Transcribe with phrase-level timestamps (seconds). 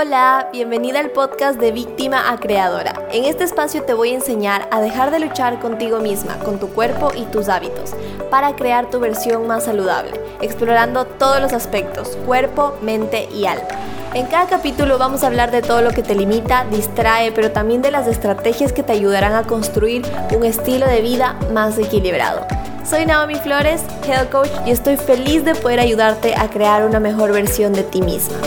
[0.00, 3.06] Hola, bienvenida al podcast de Víctima a Creadora.
[3.12, 6.68] En este espacio te voy a enseñar a dejar de luchar contigo misma, con tu
[6.70, 7.90] cuerpo y tus hábitos,
[8.30, 13.68] para crear tu versión más saludable, explorando todos los aspectos, cuerpo, mente y alma.
[14.14, 17.82] En cada capítulo vamos a hablar de todo lo que te limita, distrae, pero también
[17.82, 22.46] de las estrategias que te ayudarán a construir un estilo de vida más equilibrado.
[22.88, 27.32] Soy Naomi Flores, Health Coach, y estoy feliz de poder ayudarte a crear una mejor
[27.32, 28.38] versión de ti misma.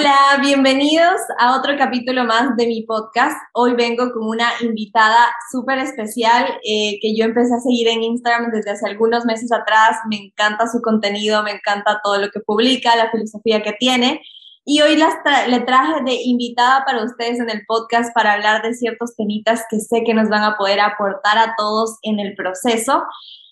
[0.00, 3.36] Hola, bienvenidos a otro capítulo más de mi podcast.
[3.52, 8.50] Hoy vengo con una invitada súper especial eh, que yo empecé a seguir en Instagram
[8.50, 9.98] desde hace algunos meses atrás.
[10.08, 14.22] Me encanta su contenido, me encanta todo lo que publica, la filosofía que tiene.
[14.64, 15.16] Y hoy las
[15.48, 19.80] le traje de invitada para ustedes en el podcast para hablar de ciertos temitas que
[19.80, 23.02] sé que nos van a poder aportar a todos en el proceso.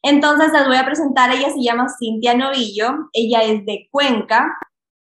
[0.02, 4.56] Entonces les voy a presentar, ella se llama Cintia Novillo, ella es de Cuenca,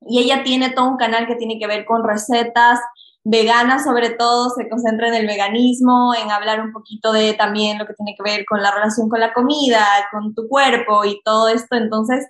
[0.07, 2.81] y ella tiene todo un canal que tiene que ver con recetas
[3.25, 7.87] veganas, sobre todo se concentra en el veganismo, en hablar un poquito de también lo
[7.87, 11.49] que tiene que ver con la relación con la comida, con tu cuerpo y todo
[11.49, 11.77] esto.
[11.77, 12.27] Entonces,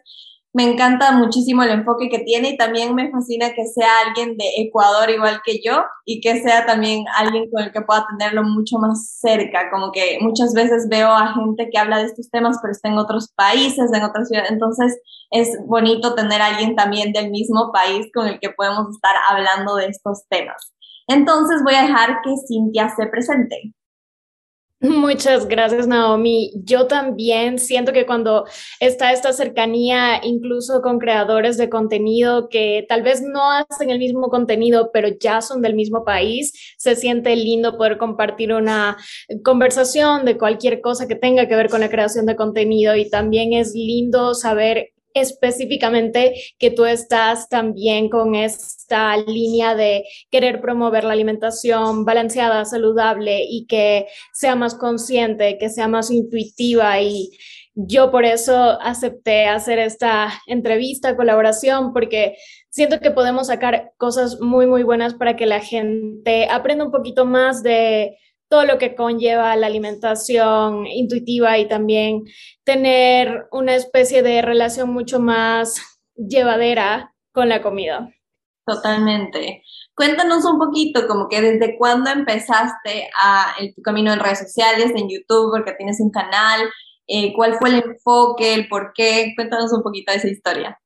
[0.55, 4.45] me encanta muchísimo el enfoque que tiene y también me fascina que sea alguien de
[4.59, 8.79] Ecuador igual que yo y que sea también alguien con el que pueda tenerlo mucho
[8.79, 12.73] más cerca, como que muchas veces veo a gente que habla de estos temas pero
[12.73, 14.99] está en otros países, en otras ciudades, entonces
[15.31, 19.77] es bonito tener a alguien también del mismo país con el que podemos estar hablando
[19.77, 20.73] de estos temas.
[21.07, 23.75] Entonces voy a dejar que Cintia se presente.
[24.81, 26.53] Muchas gracias, Naomi.
[26.65, 28.45] Yo también siento que cuando
[28.79, 34.29] está esta cercanía, incluso con creadores de contenido que tal vez no hacen el mismo
[34.29, 38.97] contenido, pero ya son del mismo país, se siente lindo poder compartir una
[39.45, 43.55] conversación de cualquier cosa que tenga que ver con la creación de contenido y también
[43.55, 51.13] es lindo saber específicamente que tú estás también con esta línea de querer promover la
[51.13, 57.01] alimentación balanceada, saludable y que sea más consciente, que sea más intuitiva.
[57.01, 57.31] Y
[57.75, 62.37] yo por eso acepté hacer esta entrevista, colaboración, porque
[62.71, 67.25] siento que podemos sacar cosas muy, muy buenas para que la gente aprenda un poquito
[67.25, 68.17] más de
[68.49, 72.25] todo lo que conlleva la alimentación intuitiva y también
[72.65, 75.81] tener una especie de relación mucho más
[76.17, 78.11] llevadera con la comida.
[78.67, 79.63] Totalmente.
[79.95, 85.09] Cuéntanos un poquito, como que desde cuándo empezaste a tu camino en redes sociales, en
[85.09, 86.69] YouTube, porque tienes un canal,
[87.07, 89.33] eh, cuál fue el enfoque, el por qué.
[89.35, 90.79] Cuéntanos un poquito de esa historia.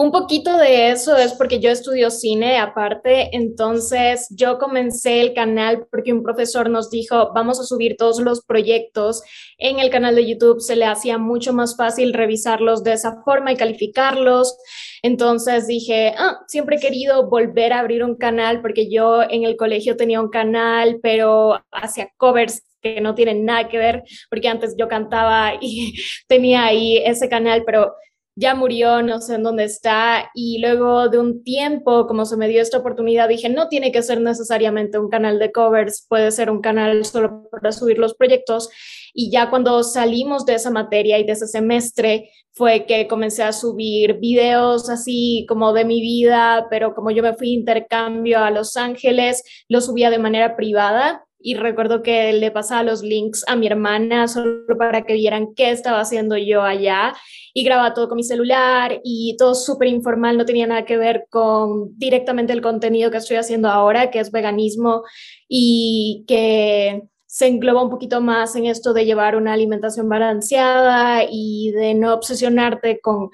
[0.00, 5.88] Un poquito de eso es porque yo estudio cine aparte, entonces yo comencé el canal
[5.90, 9.22] porque un profesor nos dijo, vamos a subir todos los proyectos
[9.58, 13.50] en el canal de YouTube, se le hacía mucho más fácil revisarlos de esa forma
[13.50, 14.56] y calificarlos.
[15.02, 19.56] Entonces dije, ah, siempre he querido volver a abrir un canal porque yo en el
[19.56, 24.76] colegio tenía un canal, pero hacía covers que no tienen nada que ver, porque antes
[24.78, 25.94] yo cantaba y
[26.28, 27.94] tenía ahí ese canal, pero
[28.38, 32.46] ya murió, no sé en dónde está, y luego de un tiempo, como se me
[32.46, 36.48] dio esta oportunidad, dije, no tiene que ser necesariamente un canal de covers, puede ser
[36.48, 38.68] un canal solo para subir los proyectos,
[39.12, 43.52] y ya cuando salimos de esa materia y de ese semestre, fue que comencé a
[43.52, 48.76] subir videos así como de mi vida, pero como yo me fui intercambio a Los
[48.76, 51.24] Ángeles, lo subía de manera privada.
[51.40, 55.70] Y recuerdo que le pasaba los links a mi hermana solo para que vieran qué
[55.70, 57.14] estaba haciendo yo allá
[57.58, 61.26] y grababa todo con mi celular y todo súper informal, no tenía nada que ver
[61.28, 65.02] con directamente el contenido que estoy haciendo ahora, que es veganismo
[65.48, 71.72] y que se engloba un poquito más en esto de llevar una alimentación balanceada y
[71.72, 73.30] de no obsesionarte con,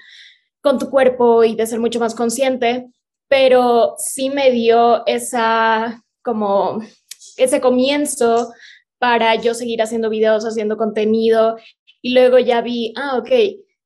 [0.62, 2.86] con tu cuerpo y de ser mucho más consciente,
[3.28, 6.80] pero sí me dio esa como
[7.36, 8.54] ese comienzo
[8.96, 11.56] para yo seguir haciendo videos, haciendo contenido.
[12.00, 13.30] Y luego ya vi, ah, ok,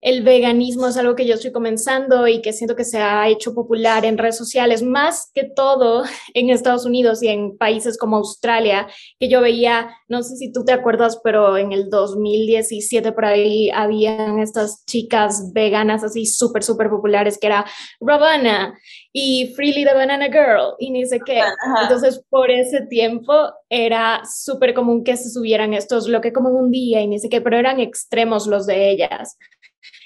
[0.00, 3.52] el veganismo es algo que yo estoy comenzando y que siento que se ha hecho
[3.54, 6.04] popular en redes sociales, más que todo
[6.34, 8.86] en Estados Unidos y en países como Australia,
[9.18, 13.70] que yo veía, no sé si tú te acuerdas, pero en el 2017 por ahí
[13.70, 17.64] habían estas chicas veganas así súper, súper populares, que era
[18.00, 18.78] Ravana
[19.12, 21.40] y Freely the Banana Girl y ni sé qué.
[21.82, 23.32] Entonces, por ese tiempo
[23.68, 27.28] era súper común que se subieran estos, lo que como un día y ni sé
[27.28, 29.36] qué, pero eran extremos los de ellas.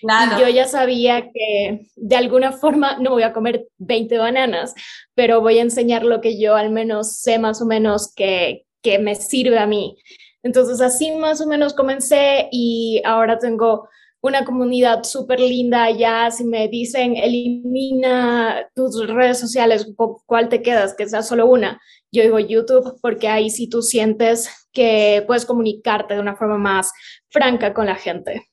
[0.02, 4.74] Y yo ya sabía que de alguna forma no voy a comer 20 bananas,
[5.14, 8.98] pero voy a enseñar lo que yo al menos sé más o menos que, que
[8.98, 9.96] me sirve a mí.
[10.42, 13.88] Entonces así más o menos comencé y ahora tengo
[14.22, 16.30] una comunidad súper linda allá.
[16.30, 19.92] Si me dicen, elimina tus redes sociales,
[20.26, 20.94] ¿cuál te quedas?
[20.94, 21.80] Que sea solo una.
[22.12, 26.92] Yo digo YouTube porque ahí sí tú sientes que puedes comunicarte de una forma más
[27.30, 28.51] franca con la gente.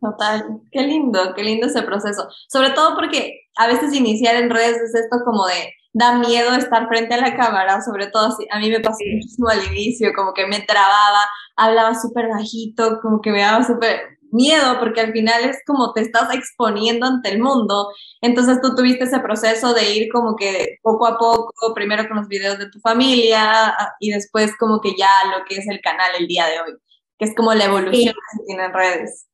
[0.00, 2.28] Total, qué lindo, qué lindo ese proceso.
[2.48, 6.86] Sobre todo porque a veces iniciar en redes es esto como de, da miedo estar
[6.88, 10.32] frente a la cámara, sobre todo si, a mí me pasó muchísimo al inicio, como
[10.32, 15.44] que me trababa, hablaba súper bajito, como que me daba súper miedo, porque al final
[15.44, 17.88] es como te estás exponiendo ante el mundo.
[18.20, 22.28] Entonces tú tuviste ese proceso de ir como que poco a poco, primero con los
[22.28, 26.26] videos de tu familia y después como que ya lo que es el canal el
[26.26, 26.72] día de hoy,
[27.18, 29.26] que es como la evolución que se tiene en redes.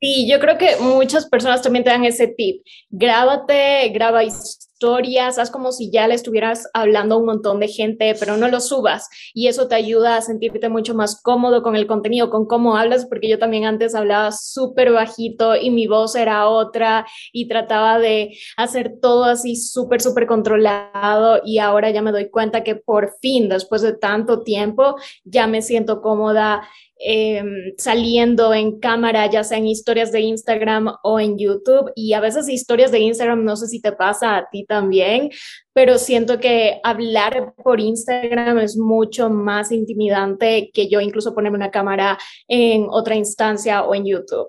[0.00, 2.64] Sí, yo creo que muchas personas también te dan ese tip.
[2.90, 4.71] Grábate, graba historias,
[5.20, 8.60] haz como si ya le estuvieras hablando a un montón de gente, pero no lo
[8.60, 9.08] subas.
[9.34, 13.06] Y eso te ayuda a sentirte mucho más cómodo con el contenido, con cómo hablas,
[13.06, 18.36] porque yo también antes hablaba súper bajito y mi voz era otra y trataba de
[18.56, 21.40] hacer todo así súper, súper controlado.
[21.44, 25.62] Y ahora ya me doy cuenta que por fin, después de tanto tiempo, ya me
[25.62, 26.62] siento cómoda
[27.04, 31.90] Em, saliendo en cámara, ya sea en historias de Instagram o en YouTube.
[31.96, 35.30] Y a veces historias de Instagram, no sé si te pasa a ti también,
[35.72, 41.72] pero siento que hablar por Instagram es mucho más intimidante que yo incluso ponerme una
[41.72, 44.48] cámara en otra instancia o en YouTube.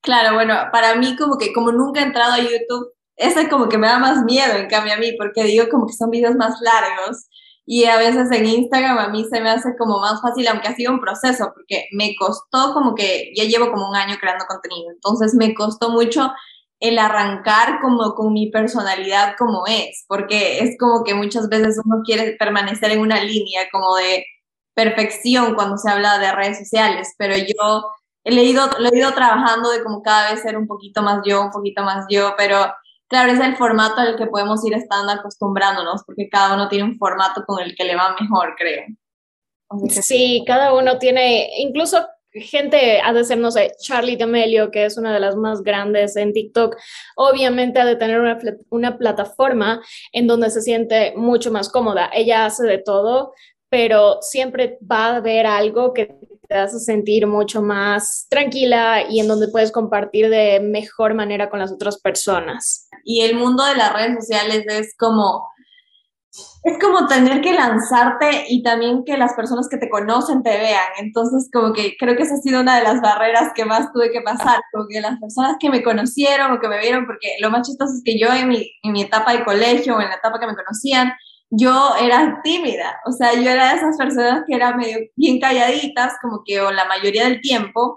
[0.00, 3.78] Claro, bueno, para mí como que como nunca he entrado a YouTube, ese como que
[3.78, 6.60] me da más miedo en cambio a mí, porque digo como que son videos más
[6.60, 7.26] largos
[7.70, 10.74] y a veces en Instagram a mí se me hace como más fácil, aunque ha
[10.74, 14.90] sido un proceso, porque me costó como que, ya llevo como un año creando contenido,
[14.90, 16.32] entonces me costó mucho
[16.80, 22.00] el arrancar como con mi personalidad como es, porque es como que muchas veces uno
[22.06, 24.24] quiere permanecer en una línea como de
[24.72, 27.84] perfección cuando se habla de redes sociales, pero yo
[28.24, 31.42] he leído, lo he ido trabajando de como cada vez ser un poquito más yo,
[31.42, 32.72] un poquito más yo, pero
[33.08, 36.98] claro, es el formato al que podemos ir estando acostumbrándonos, porque cada uno tiene un
[36.98, 38.84] formato con el que le va mejor, creo.
[39.88, 44.96] Sí, cada uno tiene, incluso gente ha de ser, no sé, Charlie D'Amelio, que es
[44.96, 46.76] una de las más grandes en TikTok,
[47.16, 48.38] obviamente ha de tener una,
[48.70, 49.82] una plataforma
[50.12, 52.10] en donde se siente mucho más cómoda.
[52.12, 53.32] Ella hace de todo,
[53.68, 56.14] pero siempre va a haber algo que
[56.48, 61.58] te hace sentir mucho más tranquila y en donde puedes compartir de mejor manera con
[61.58, 62.87] las otras personas.
[63.04, 65.46] Y el mundo de las redes sociales es como
[66.64, 70.86] es como tener que lanzarte y también que las personas que te conocen te vean.
[70.98, 74.10] Entonces, como que creo que esa ha sido una de las barreras que más tuve
[74.10, 77.66] que pasar, porque las personas que me conocieron o que me vieron, porque lo más
[77.66, 80.38] chistoso es que yo en mi, en mi etapa de colegio o en la etapa
[80.38, 81.12] que me conocían,
[81.50, 86.14] yo era tímida, o sea, yo era de esas personas que eran medio bien calladitas,
[86.20, 87.96] como que o la mayoría del tiempo,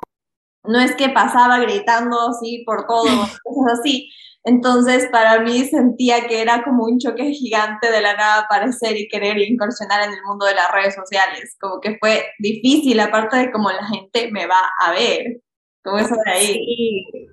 [0.63, 3.03] no es que pasaba gritando así por todo,
[3.43, 4.09] cosas así.
[4.43, 9.07] Entonces, para mí sentía que era como un choque gigante de la nada aparecer y
[9.07, 11.55] querer incursionar en el mundo de las redes sociales.
[11.59, 15.41] Como que fue difícil, aparte de cómo la gente me va a ver.
[15.83, 16.53] Como eso de ahí.
[16.53, 17.27] Sí.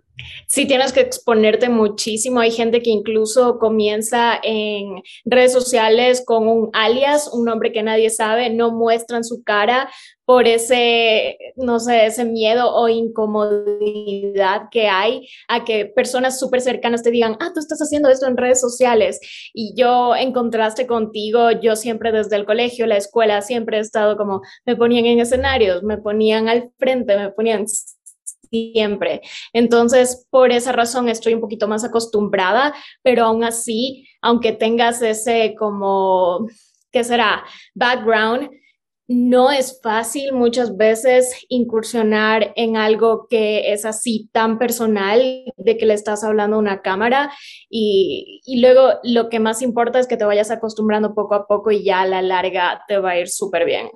[0.46, 2.40] Sí, tienes que exponerte muchísimo.
[2.40, 8.10] Hay gente que incluso comienza en redes sociales con un alias, un nombre que nadie
[8.10, 9.90] sabe, no muestran su cara
[10.28, 17.02] por ese, no sé, ese miedo o incomodidad que hay a que personas súper cercanas
[17.02, 19.20] te digan, ah, tú estás haciendo esto en redes sociales.
[19.54, 24.18] Y yo, en contraste contigo, yo siempre desde el colegio, la escuela, siempre he estado
[24.18, 27.64] como, me ponían en escenarios, me ponían al frente, me ponían
[28.50, 29.20] siempre.
[29.52, 35.54] Entonces, por esa razón estoy un poquito más acostumbrada, pero aún así, aunque tengas ese
[35.58, 36.46] como,
[36.90, 37.44] ¿qué será?
[37.74, 38.50] Background,
[39.08, 45.86] no es fácil muchas veces incursionar en algo que es así tan personal, de que
[45.86, 47.32] le estás hablando a una cámara
[47.70, 51.70] y, y, luego lo que más importa es que te vayas acostumbrando poco a poco
[51.70, 53.88] y ya a la larga te va a ir súper bien.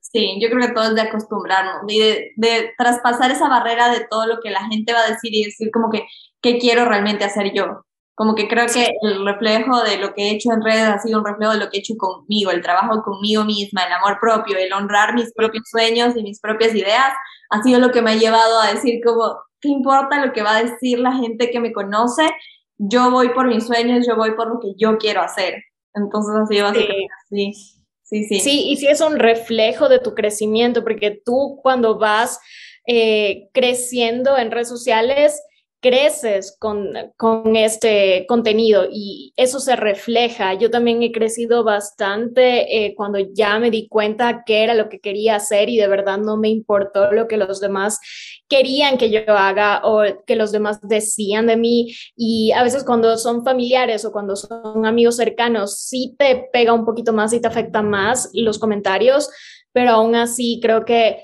[0.00, 1.98] Sí, yo creo que todo es de acostumbrarnos y
[2.36, 5.70] de, traspasar esa barrera de todo lo que la gente va a decir y decir
[5.72, 6.06] como que,
[6.42, 7.84] ¿qué quiero realmente hacer yo?
[8.14, 11.20] Como que creo que el reflejo de lo que he hecho en redes ha sido
[11.20, 14.58] un reflejo de lo que he hecho conmigo, el trabajo conmigo misma, el amor propio,
[14.58, 17.12] el honrar mis propios sueños y mis propias ideas,
[17.50, 20.56] ha sido lo que me ha llevado a decir como, ¿qué importa lo que va
[20.56, 22.28] a decir la gente que me conoce?
[22.76, 25.62] Yo voy por mis sueños, yo voy por lo que yo quiero hacer.
[25.94, 27.48] Entonces así básicamente sí.
[27.52, 27.77] así.
[28.08, 28.40] Sí, sí.
[28.40, 32.40] Sí, y sí es un reflejo de tu crecimiento, porque tú cuando vas
[32.86, 35.42] eh, creciendo en redes sociales,
[35.80, 40.54] creces con, con, este contenido y eso se refleja.
[40.54, 44.98] Yo también he crecido bastante eh, cuando ya me di cuenta qué era lo que
[44.98, 48.00] quería hacer y de verdad no me importó lo que los demás
[48.48, 51.94] querían que yo haga o que los demás decían de mí.
[52.16, 56.84] Y a veces cuando son familiares o cuando son amigos cercanos, sí te pega un
[56.84, 59.30] poquito más y te afecta más los comentarios,
[59.72, 61.22] pero aún así creo que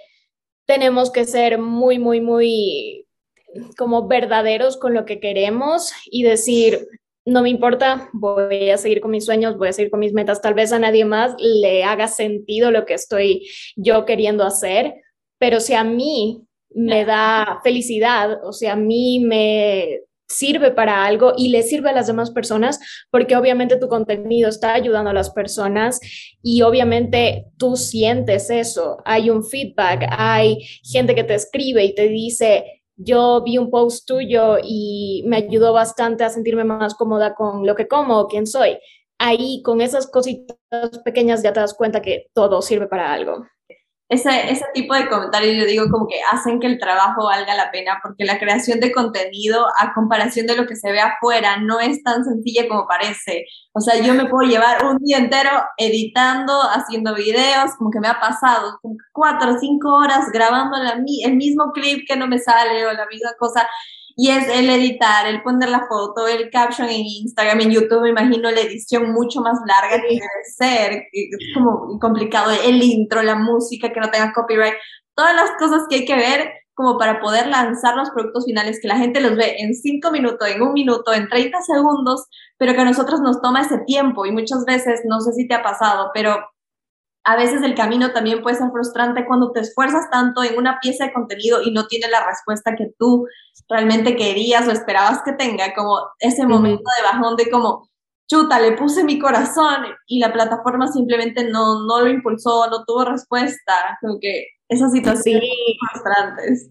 [0.66, 3.03] tenemos que ser muy, muy, muy
[3.76, 6.87] como verdaderos con lo que queremos y decir,
[7.26, 10.42] no me importa, voy a seguir con mis sueños, voy a seguir con mis metas,
[10.42, 14.94] tal vez a nadie más le haga sentido lo que estoy yo queriendo hacer,
[15.38, 16.42] pero si a mí
[16.75, 21.94] me da felicidad, o sea, a mí me sirve para algo y le sirve a
[21.94, 22.80] las demás personas,
[23.11, 26.00] porque obviamente tu contenido está ayudando a las personas
[26.42, 32.08] y obviamente tú sientes eso, hay un feedback, hay gente que te escribe y te
[32.08, 37.66] dice, yo vi un post tuyo y me ayudó bastante a sentirme más cómoda con
[37.66, 38.78] lo que como, quién soy.
[39.18, 40.58] Ahí con esas cositas
[41.04, 43.46] pequeñas ya te das cuenta que todo sirve para algo
[44.14, 47.71] ese, ese tipo de comentarios yo digo como que hacen que el trabajo valga la
[47.71, 51.80] pena porque la creación de contenido a comparación de lo que se ve afuera no
[51.80, 53.47] es tan sencilla como parece.
[53.73, 58.09] O sea, yo me puedo llevar un día entero editando, haciendo videos, como que me
[58.09, 58.78] ha pasado,
[59.12, 60.76] cuatro o cinco horas grabando
[61.25, 63.68] el mismo clip que no me sale o la misma cosa.
[64.16, 68.11] Y es el editar, el poner la foto, el caption en Instagram, en YouTube, me
[68.11, 73.35] imagino la edición mucho más larga que debe ser, es como complicado, el intro, la
[73.35, 74.75] música que no tenga copyright,
[75.16, 78.88] todas las cosas que hay que ver como para poder lanzar los productos finales que
[78.88, 82.26] la gente los ve en cinco minutos, en un minuto, en 30 segundos,
[82.59, 85.54] pero que a nosotros nos toma ese tiempo y muchas veces, no sé si te
[85.54, 86.37] ha pasado, pero
[87.25, 91.04] a veces el camino también puede ser frustrante cuando te esfuerzas tanto en una pieza
[91.04, 93.26] de contenido y no tiene la respuesta que tú
[93.69, 97.88] realmente querías o esperabas que tenga, como ese momento de bajón de como,
[98.28, 103.07] chuta, le puse mi corazón y la plataforma simplemente no, no lo impulsó, no tuvo
[103.07, 105.49] respuesta, como que esas situaciones
[105.93, 106.71] frustrantes.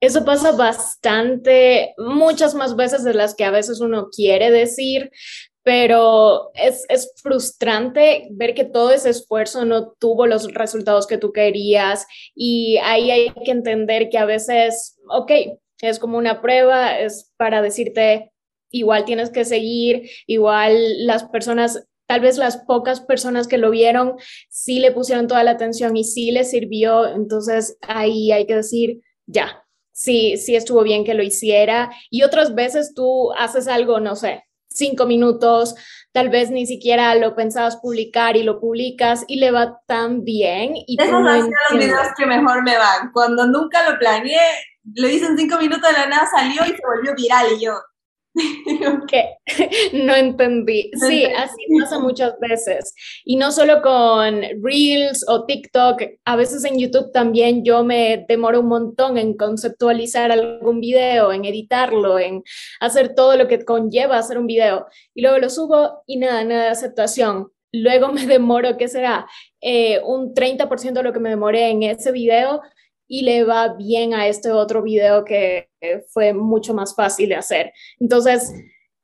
[0.00, 5.10] Eso pasa bastante, muchas más veces de las que a veces uno quiere decir,
[5.68, 11.30] pero es, es, frustrante ver que todo ese esfuerzo no tuvo los resultados que tú
[11.30, 15.30] querías y ahí hay que entender que a veces, ok,
[15.82, 18.32] es como una prueba, es para decirte,
[18.70, 24.14] igual tienes que seguir, igual las personas, tal vez las pocas personas que lo vieron,
[24.48, 29.02] sí le pusieron toda la atención y sí le sirvió, entonces ahí hay que decir,
[29.26, 34.16] ya, sí, sí estuvo bien que lo hiciera y otras veces tú haces algo, no
[34.16, 35.74] sé, cinco minutos,
[36.12, 40.72] tal vez ni siquiera lo pensabas publicar y lo publicas y le va tan bien.
[40.74, 43.10] Y Esos son los videos que mejor me van.
[43.12, 44.38] Cuando nunca lo planeé,
[44.94, 47.74] lo hice en cinco minutos de la nada, salió y se volvió viral y yo,
[49.08, 49.34] ¿Qué?
[49.92, 50.90] No entendí.
[50.94, 52.94] Sí, así pasa muchas veces.
[53.24, 58.60] Y no solo con Reels o TikTok, a veces en YouTube también yo me demoro
[58.60, 62.42] un montón en conceptualizar algún video, en editarlo, en
[62.80, 64.86] hacer todo lo que conlleva hacer un video.
[65.14, 67.50] Y luego lo subo y nada, nada de aceptación.
[67.72, 69.26] Luego me demoro, ¿qué será?
[69.60, 72.62] Eh, un 30% de lo que me demoré en ese video
[73.08, 75.70] y le va bien a este otro video que
[76.12, 77.72] fue mucho más fácil de hacer.
[77.98, 78.52] Entonces,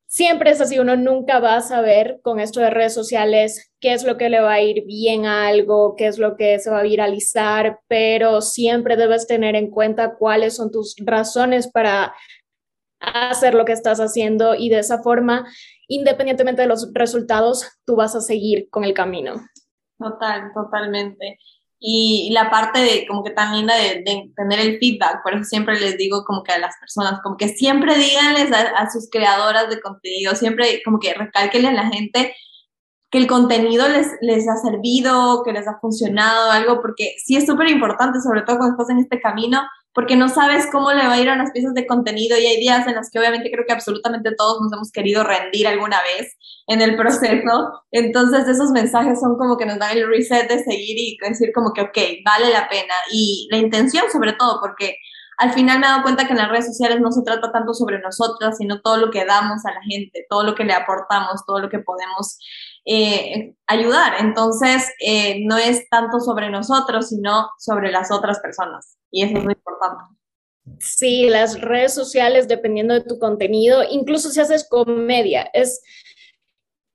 [0.07, 4.05] siempre es así, uno nunca va a saber con esto de redes sociales qué es
[4.05, 6.81] lo que le va a ir bien a algo, qué es lo que se va
[6.81, 12.15] a viralizar, pero siempre debes tener en cuenta cuáles son tus razones para
[13.01, 15.47] hacer lo que estás haciendo y de esa forma,
[15.89, 19.35] independientemente de los resultados, tú vas a seguir con el camino.
[19.99, 21.39] Total, totalmente
[21.87, 24.03] y la parte de como que tan linda de,
[24.35, 27.49] tener el feedback, por eso siempre les digo como que a las personas, como que
[27.49, 32.35] siempre díganles a, sus creadoras de contenido, siempre como que recálquenle a la gente
[33.11, 37.45] que el contenido les, les ha servido, que les ha funcionado, algo, porque sí es
[37.45, 39.61] súper importante, sobre todo cuando estás en este camino,
[39.95, 42.59] porque no sabes cómo le va a ir a las piezas de contenido y hay
[42.59, 46.37] días en los que obviamente creo que absolutamente todos nos hemos querido rendir alguna vez
[46.67, 47.73] en el proceso.
[47.93, 51.73] Entonces esos mensajes son como que nos dan el reset de seguir y decir como
[51.73, 52.95] que, ok, vale la pena.
[53.13, 54.97] Y la intención sobre todo, porque
[55.39, 57.75] al final me he dado cuenta que en las redes sociales no se trata tanto
[57.75, 61.45] sobre nosotras, sino todo lo que damos a la gente, todo lo que le aportamos,
[61.47, 62.39] todo lo que podemos
[62.85, 64.15] eh, ayudar.
[64.21, 68.97] Entonces, eh, no es tanto sobre nosotros, sino sobre las otras personas.
[69.11, 70.05] Y eso es muy importante.
[70.81, 75.83] Sí, las redes sociales, dependiendo de tu contenido, incluso si haces comedia, es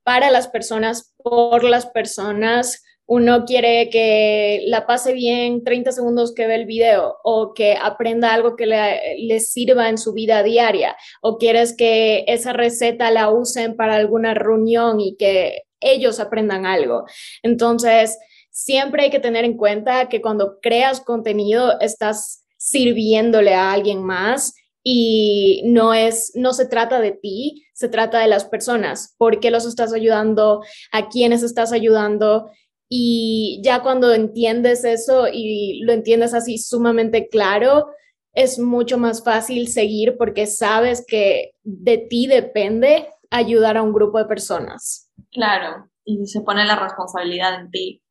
[0.03, 6.46] para las personas, por las personas, uno quiere que la pase bien 30 segundos que
[6.46, 11.39] ve el video o que aprenda algo que le, sirva en su vida diaria o
[11.39, 17.05] quieres que esa receta la usen para alguna reunión y que ellos aprendan algo.
[17.43, 18.17] Entonces,
[18.51, 24.53] siempre hay que tener en cuenta que cuando creas contenido estás sirviéndole a alguien más
[24.83, 29.51] y no es no se trata de ti, se trata de las personas, por qué
[29.51, 32.50] los estás ayudando, a quiénes estás ayudando
[32.89, 37.88] y ya cuando entiendes eso y lo entiendes así sumamente claro,
[38.33, 44.17] es mucho más fácil seguir porque sabes que de ti depende ayudar a un grupo
[44.17, 45.09] de personas.
[45.31, 48.03] Claro, y se pone la responsabilidad en ti.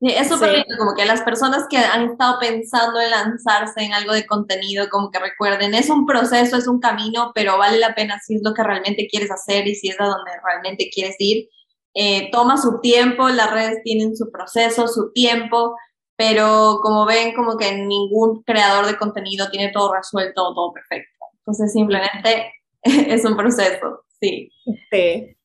[0.00, 4.12] Es súper lindo, como que las personas que han estado pensando en lanzarse en algo
[4.12, 8.18] de contenido, como que recuerden, es un proceso, es un camino, pero vale la pena
[8.18, 11.48] si es lo que realmente quieres hacer y si es a donde realmente quieres ir.
[11.94, 15.74] Eh, toma su tiempo, las redes tienen su proceso, su tiempo,
[16.16, 21.24] pero como ven, como que ningún creador de contenido tiene todo resuelto o todo perfecto.
[21.38, 24.50] Entonces simplemente es un proceso, sí.
[24.90, 25.36] Sí.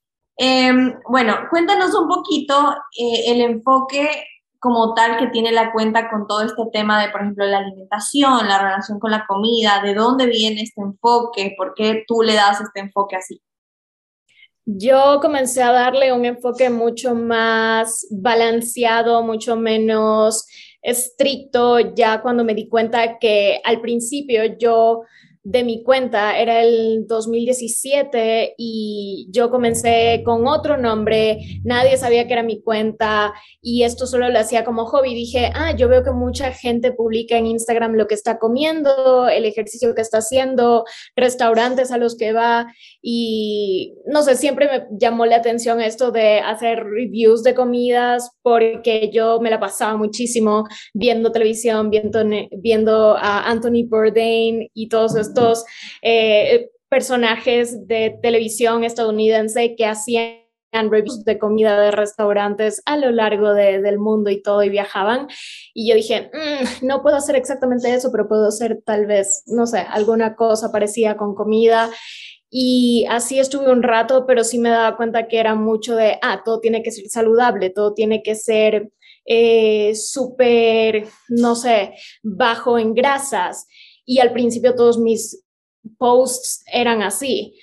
[0.41, 4.09] Em, bueno, cuéntanos un poquito eh, el enfoque
[4.57, 8.47] como tal que tiene la cuenta con todo este tema de, por ejemplo, la alimentación,
[8.47, 12.61] la relación con la comida, de dónde viene este enfoque, por qué tú le das
[12.61, 13.41] este enfoque así.
[14.63, 20.47] Yo comencé a darle un enfoque mucho más balanceado, mucho menos
[20.81, 25.01] estricto, ya cuando me di cuenta que al principio yo
[25.43, 32.33] de mi cuenta era el 2017 y yo comencé con otro nombre, nadie sabía que
[32.33, 35.13] era mi cuenta y esto solo lo hacía como hobby.
[35.13, 39.45] Dije, ah, yo veo que mucha gente publica en Instagram lo que está comiendo, el
[39.45, 40.83] ejercicio que está haciendo,
[41.15, 42.67] restaurantes a los que va
[43.01, 49.09] y no sé, siempre me llamó la atención esto de hacer reviews de comidas porque
[49.13, 52.19] yo me la pasaba muchísimo viendo televisión, viendo,
[52.57, 55.28] viendo a Anthony Bourdain y todos estos
[56.01, 60.39] eh, personajes de televisión estadounidense que hacían
[60.71, 65.27] reviews de comida de restaurantes a lo largo del mundo y todo y viajaban
[65.73, 69.65] y yo dije mm, no puedo hacer exactamente eso pero puedo hacer tal vez no
[69.65, 71.89] sé alguna cosa parecida con comida
[72.51, 76.41] y así estuve un rato, pero sí me daba cuenta que era mucho de, ah,
[76.43, 78.89] todo tiene que ser saludable, todo tiene que ser
[79.25, 83.67] eh, súper, no sé, bajo en grasas.
[84.09, 85.45] Y al principio todos mis
[85.99, 87.53] posts eran así.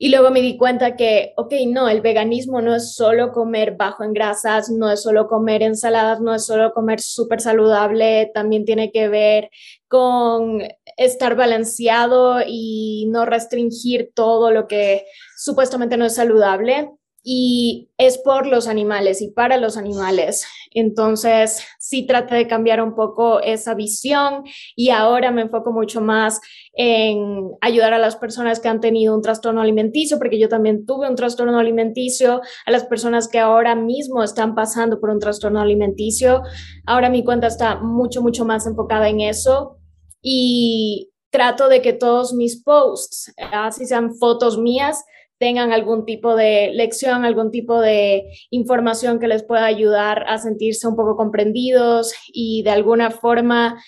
[0.00, 4.04] Y luego me di cuenta que, ok, no, el veganismo no es solo comer bajo
[4.04, 8.92] en grasas, no es solo comer ensaladas, no es solo comer súper saludable, también tiene
[8.92, 9.50] que ver
[9.88, 10.62] con
[10.96, 15.04] estar balanceado y no restringir todo lo que
[15.36, 20.46] supuestamente no es saludable y es por los animales y para los animales.
[20.72, 24.44] Entonces, sí traté de cambiar un poco esa visión
[24.76, 26.40] y ahora me enfoco mucho más
[26.74, 31.08] en ayudar a las personas que han tenido un trastorno alimenticio, porque yo también tuve
[31.08, 36.42] un trastorno alimenticio, a las personas que ahora mismo están pasando por un trastorno alimenticio.
[36.86, 39.78] Ahora mi cuenta está mucho, mucho más enfocada en eso
[40.22, 45.04] y trato de que todos mis posts, así sean fotos mías,
[45.38, 50.86] tengan algún tipo de lección, algún tipo de información que les pueda ayudar a sentirse
[50.88, 53.80] un poco comprendidos y de alguna forma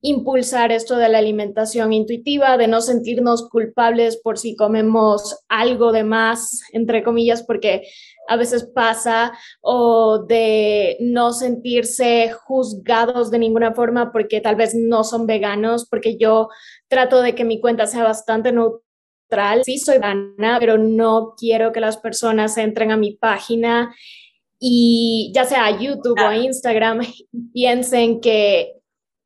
[0.00, 6.04] impulsar esto de la alimentación intuitiva, de no sentirnos culpables por si comemos algo de
[6.04, 7.88] más, entre comillas, porque
[8.28, 15.02] a veces pasa, o de no sentirse juzgados de ninguna forma porque tal vez no
[15.02, 16.48] son veganos, porque yo
[16.88, 18.52] trato de que mi cuenta sea bastante
[19.28, 23.94] neutral Sí soy vegana, pero no quiero que las personas entren a mi página
[24.58, 27.00] y ya sea a YouTube o a Instagram
[27.52, 28.74] piensen que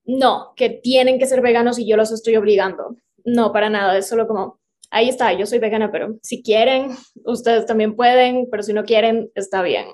[0.04, 2.96] no, que tienen que ser veganos y yo los estoy obligando.
[3.24, 4.58] No, para nada, es solo como,
[4.90, 6.90] ahí está, yo soy vegana, pero si quieren,
[7.24, 9.86] ustedes también pueden, pero si no quieren, está bien.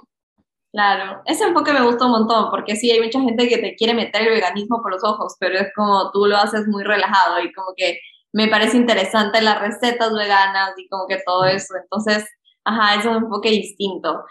[0.72, 3.94] Claro, ese enfoque me gusta un montón, porque sí, hay mucha gente que te quiere
[3.94, 7.52] meter el veganismo por los ojos, pero es como tú lo haces muy relajado y
[7.52, 7.98] como que
[8.32, 11.74] me parece interesante las recetas veganas y como que todo eso.
[11.82, 12.26] Entonces,
[12.64, 14.24] ajá, es un enfoque distinto.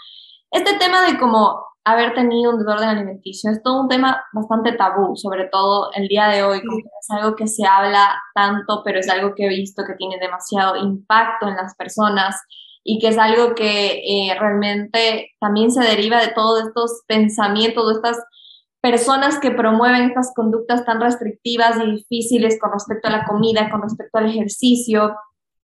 [0.51, 5.15] Este tema de como haber tenido un desorden alimenticio es todo un tema bastante tabú,
[5.15, 9.09] sobre todo el día de hoy, como es algo que se habla tanto, pero es
[9.09, 12.35] algo que he visto que tiene demasiado impacto en las personas
[12.83, 17.93] y que es algo que eh, realmente también se deriva de todos estos pensamientos, de
[17.93, 18.17] estas
[18.81, 23.81] personas que promueven estas conductas tan restrictivas y difíciles con respecto a la comida, con
[23.81, 25.15] respecto al ejercicio.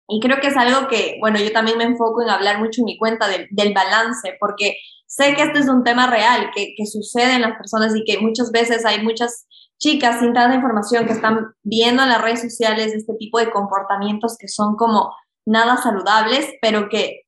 [0.08, 2.86] Y creo que es algo que, bueno, yo también me enfoco en hablar mucho en
[2.86, 7.34] mi cuenta del balance, porque sé que este es un tema real, que, que sucede
[7.34, 9.46] en las personas y que muchas veces hay muchas
[9.78, 14.36] chicas sin tanta información que están viendo en las redes sociales este tipo de comportamientos
[14.38, 15.14] que son como
[15.46, 17.22] nada saludables, pero que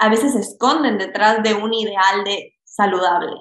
[0.00, 3.32] a veces se esconden detrás de un ideal de saludable.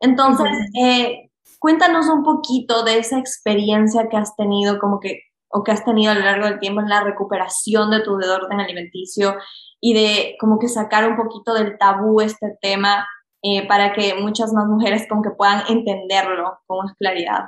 [0.00, 0.50] Entonces,
[0.82, 5.84] eh, cuéntanos un poquito de esa experiencia que has tenido, como que, o que has
[5.84, 9.36] tenido a lo largo del tiempo en la recuperación de tu orden alimenticio
[9.80, 13.06] y de como que sacar un poquito del tabú este tema
[13.42, 17.44] eh, para que muchas más mujeres como que puedan entenderlo con más claridad.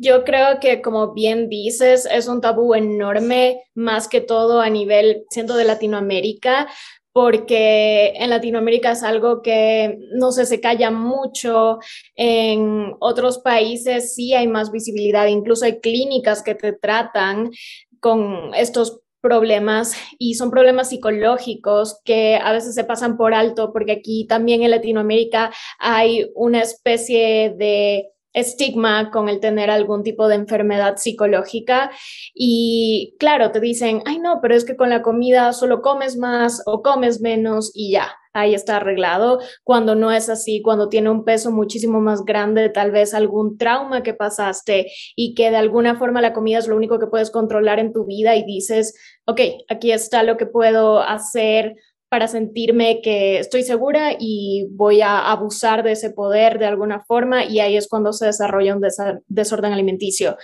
[0.00, 5.24] Yo creo que, como bien dices, es un tabú enorme, más que todo a nivel,
[5.28, 6.68] siendo de Latinoamérica,
[7.12, 11.78] porque en Latinoamérica es algo que no sé, se calla mucho.
[12.14, 17.50] En otros países sí hay más visibilidad, incluso hay clínicas que te tratan
[18.00, 23.92] con estos problemas y son problemas psicológicos que a veces se pasan por alto porque
[23.92, 30.36] aquí también en Latinoamérica hay una especie de estigma con el tener algún tipo de
[30.36, 31.90] enfermedad psicológica.
[32.34, 36.62] Y claro, te dicen, ay no, pero es que con la comida solo comes más
[36.66, 41.24] o comes menos y ya, ahí está arreglado, cuando no es así, cuando tiene un
[41.24, 46.20] peso muchísimo más grande, tal vez algún trauma que pasaste y que de alguna forma
[46.20, 48.94] la comida es lo único que puedes controlar en tu vida y dices,
[49.26, 51.76] ok, aquí está lo que puedo hacer
[52.08, 57.44] para sentirme que estoy segura y voy a abusar de ese poder de alguna forma
[57.44, 58.82] y ahí es cuando se desarrolla un
[59.26, 60.36] desorden alimenticio.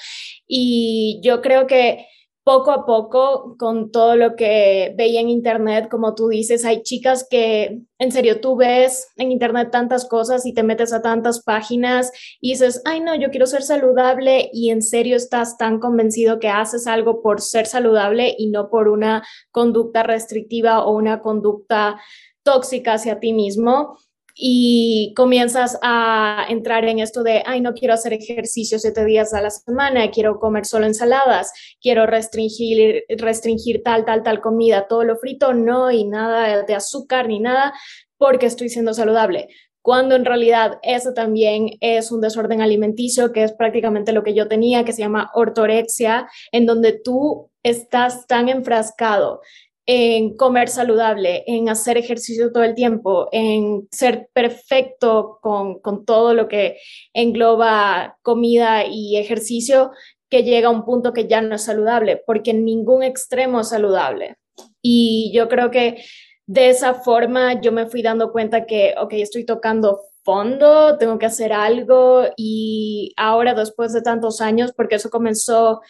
[0.47, 2.07] Y yo creo que
[2.45, 7.27] poco a poco, con todo lo que veía en Internet, como tú dices, hay chicas
[7.29, 12.13] que, en serio, tú ves en Internet tantas cosas y te metes a tantas páginas
[12.43, 16.51] y dices, ay, no, yo quiero ser saludable y en serio estás tan convencido que
[16.51, 21.99] haces algo por ser saludable y no por una conducta restrictiva o una conducta
[22.43, 23.97] tóxica hacia ti mismo
[24.35, 29.41] y comienzas a entrar en esto de, ay, no quiero hacer ejercicio siete días a
[29.41, 35.17] la semana, quiero comer solo ensaladas, quiero restringir, restringir tal, tal, tal comida, todo lo
[35.17, 37.73] frito, no, y nada de azúcar ni nada,
[38.19, 39.49] porque estoy siendo saludable.
[39.83, 44.49] Cuando en realidad eso también es un desorden alimenticio, que es prácticamente lo que yo
[44.49, 49.41] tenía, que se llama ortorexia, en donde tú estás tan enfrascado
[49.87, 56.49] en comer saludable, en hacer ejercicio todo el tiempo, en ser perfecto con, todo lo
[56.49, 56.79] que
[57.13, 59.91] engloba comida y ejercicio,
[60.31, 64.37] que llega a un punto que ya no es saludable, porque ningún extremo es saludable.
[64.81, 66.05] Y yo creo que
[66.47, 71.27] de esa forma yo me fui dando cuenta que, ok, estoy tocando fondo, tengo que
[71.27, 75.83] hacer algo y ahora después de tantos años, porque eso comenzó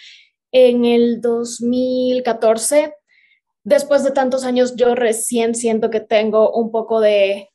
[0.52, 2.94] en el 2014,
[3.64, 7.50] después de tantos años, yo recién siento que tengo un poco de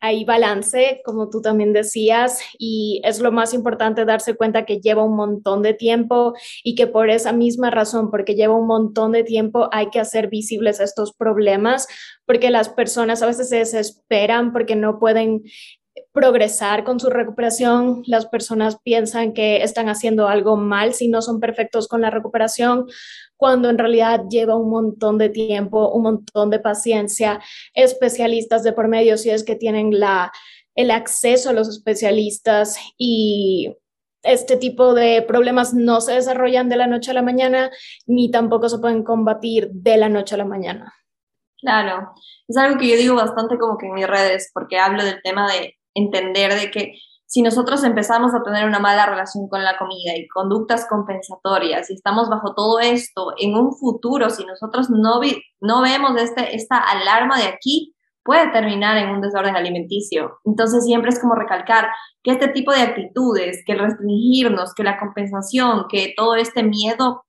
[0.00, 5.02] ahí balance, como tú también decías, y es lo más importante darse cuenta que lleva
[5.02, 9.24] un montón de tiempo y que por esa misma razón, porque lleva un montón de
[9.24, 11.88] tiempo, hay que hacer visibles estos problemas,
[12.26, 15.42] porque las personas a veces se desesperan porque no pueden
[16.12, 18.02] progresar con su recuperación.
[18.06, 22.86] Las personas piensan que están haciendo algo mal si no son perfectos con la recuperación,
[23.36, 27.40] cuando en realidad lleva un montón de tiempo, un montón de paciencia,
[27.74, 30.32] especialistas de por medio, si es que tienen la,
[30.74, 33.76] el acceso a los especialistas y
[34.22, 37.70] este tipo de problemas no se desarrollan de la noche a la mañana
[38.06, 40.92] ni tampoco se pueden combatir de la noche a la mañana.
[41.60, 42.12] Claro,
[42.46, 45.50] es algo que yo digo bastante como que en mis redes, porque hablo del tema
[45.50, 46.94] de entender de que
[47.36, 51.92] si nosotros empezamos a tener una mala relación con la comida y conductas compensatorias y
[51.92, 55.20] estamos bajo todo esto en un futuro, si nosotros no,
[55.60, 57.94] no vemos este, esta alarma de aquí,
[58.24, 60.38] puede terminar en un desorden alimenticio.
[60.46, 61.90] Entonces siempre es como recalcar
[62.22, 67.26] que este tipo de actitudes, que restringirnos, que la compensación, que todo este miedo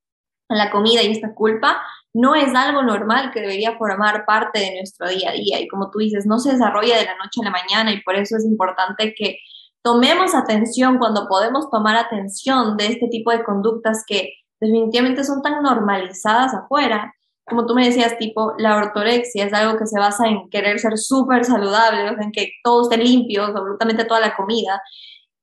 [0.47, 1.81] a la comida y esta culpa,
[2.13, 5.59] no es algo normal que debería formar parte de nuestro día a día.
[5.59, 8.15] Y como tú dices, no se desarrolla de la noche a la mañana y por
[8.15, 9.39] eso es importante que
[9.83, 15.61] tomemos atención cuando podemos tomar atención de este tipo de conductas que definitivamente son tan
[15.61, 17.13] normalizadas afuera.
[17.45, 20.97] Como tú me decías, tipo, la ortorexia es algo que se basa en querer ser
[20.97, 24.81] súper saludable, en que todo esté limpio, absolutamente toda la comida.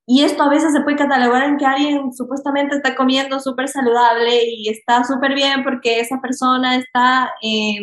[0.07, 4.43] Y esto a veces se puede catalogar en que alguien supuestamente está comiendo súper saludable
[4.45, 7.79] y está súper bien porque esa persona está eh,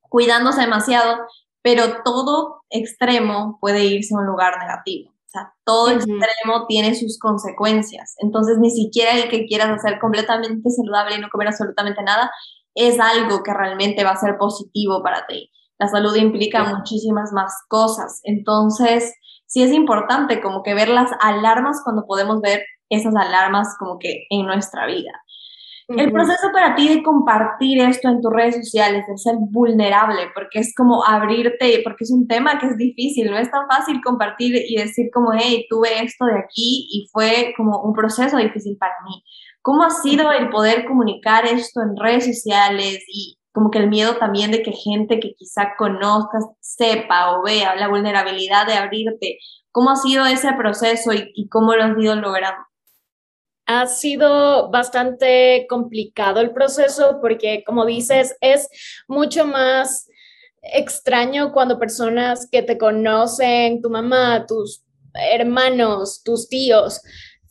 [0.00, 1.18] cuidándose demasiado,
[1.62, 5.12] pero todo extremo puede irse a un lugar negativo.
[5.30, 8.16] O sea, todo extremo tiene sus consecuencias.
[8.18, 12.32] Entonces, ni siquiera el que quieras hacer completamente saludable y no comer absolutamente nada
[12.74, 15.50] es algo que realmente va a ser positivo para ti.
[15.78, 18.20] La salud implica muchísimas más cosas.
[18.24, 19.14] Entonces,
[19.46, 24.26] sí es importante como que ver las alarmas cuando podemos ver esas alarmas como que
[24.30, 25.12] en nuestra vida.
[25.96, 30.60] El proceso para ti de compartir esto en tus redes sociales, de ser vulnerable, porque
[30.60, 34.54] es como abrirte, porque es un tema que es difícil, no es tan fácil compartir
[34.54, 38.94] y decir como, hey, tuve esto de aquí y fue como un proceso difícil para
[39.04, 39.24] mí.
[39.62, 44.14] ¿Cómo ha sido el poder comunicar esto en redes sociales y como que el miedo
[44.14, 49.38] también de que gente que quizá conozcas sepa o vea la vulnerabilidad de abrirte?
[49.72, 52.69] ¿Cómo ha sido ese proceso y, y cómo lo has ido logrando?
[53.72, 58.68] Ha sido bastante complicado el proceso porque, como dices, es
[59.06, 60.08] mucho más
[60.60, 64.82] extraño cuando personas que te conocen, tu mamá, tus
[65.14, 67.00] hermanos, tus tíos,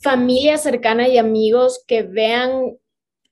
[0.02, 2.78] familia cercana y amigos que vean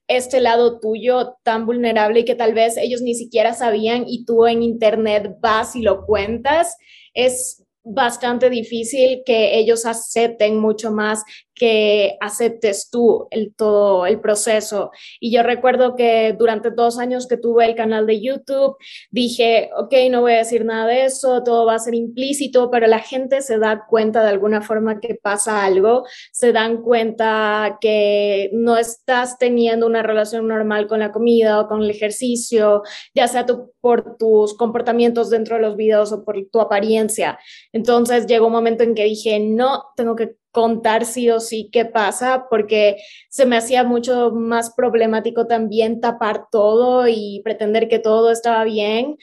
[0.06, 4.46] este lado tuyo tan vulnerable y que tal vez ellos ni siquiera sabían y tú
[4.46, 6.74] en internet vas y lo cuentas,
[7.12, 11.24] es bastante difícil que ellos acepten mucho más
[11.58, 14.90] que aceptes tú el todo el proceso.
[15.20, 18.76] Y yo recuerdo que durante dos años que tuve el canal de YouTube,
[19.10, 22.86] dije, ok, no voy a decir nada de eso, todo va a ser implícito, pero
[22.86, 28.50] la gente se da cuenta de alguna forma que pasa algo, se dan cuenta que
[28.52, 32.82] no estás teniendo una relación normal con la comida o con el ejercicio,
[33.14, 33.46] ya sea
[33.80, 37.38] por tus comportamientos dentro de los videos o por tu apariencia.
[37.72, 41.84] Entonces llegó un momento en que dije, no, tengo que contar sí o sí qué
[41.84, 42.96] pasa, porque
[43.28, 49.16] se me hacía mucho más problemático también tapar todo y pretender que todo estaba bien,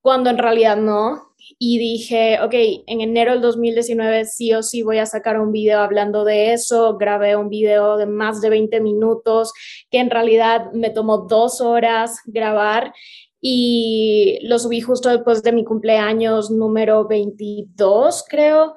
[0.00, 1.28] cuando en realidad no.
[1.58, 2.54] Y dije, ok,
[2.86, 6.96] en enero del 2019 sí o sí voy a sacar un video hablando de eso.
[6.96, 9.52] Grabé un video de más de 20 minutos
[9.90, 12.92] que en realidad me tomó dos horas grabar
[13.40, 18.74] y lo subí justo después de mi cumpleaños número 22, creo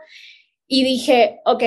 [0.68, 1.64] y dije, ok,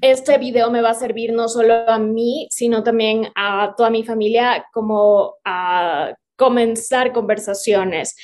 [0.00, 4.04] este video me va a servir no solo a mí, sino también a toda mi
[4.04, 8.16] familia como a comenzar conversaciones.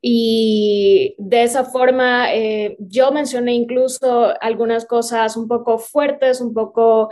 [0.00, 7.08] Y de esa forma eh, yo mencioné incluso algunas cosas un poco fuertes, un poco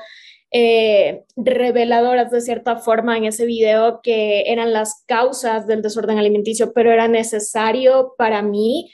[0.50, 6.74] eh, reveladoras de cierta forma en ese video que eran las causas del desorden alimenticio,
[6.74, 8.92] pero era necesario para mí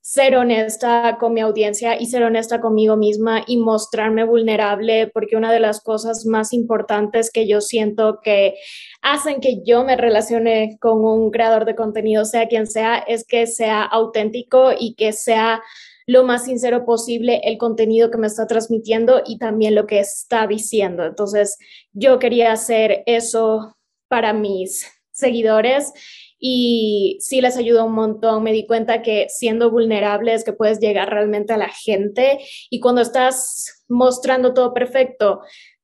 [0.00, 5.52] ser honesta con mi audiencia y ser honesta conmigo misma y mostrarme vulnerable, porque una
[5.52, 8.54] de las cosas más importantes que yo siento que
[9.02, 13.46] hacen que yo me relacione con un creador de contenido, sea quien sea, es que
[13.46, 15.62] sea auténtico y que sea
[16.06, 20.46] lo más sincero posible el contenido que me está transmitiendo y también lo que está
[20.46, 21.04] diciendo.
[21.04, 21.58] Entonces,
[21.92, 23.76] yo quería hacer eso
[24.08, 25.92] para mis seguidores
[26.38, 28.42] y sí les ayudó un montón.
[28.42, 32.38] Me di cuenta que siendo vulnerables que puedes llegar realmente a la gente
[32.70, 35.40] y cuando estás mostrando todo perfecto,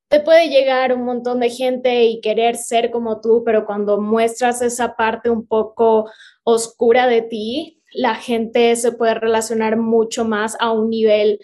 [0.08, 4.62] te puede llegar un montón de gente y querer ser como tú, pero cuando muestras
[4.62, 6.08] esa parte un poco
[6.44, 11.40] oscura de ti, la gente se puede relacionar mucho más a un nivel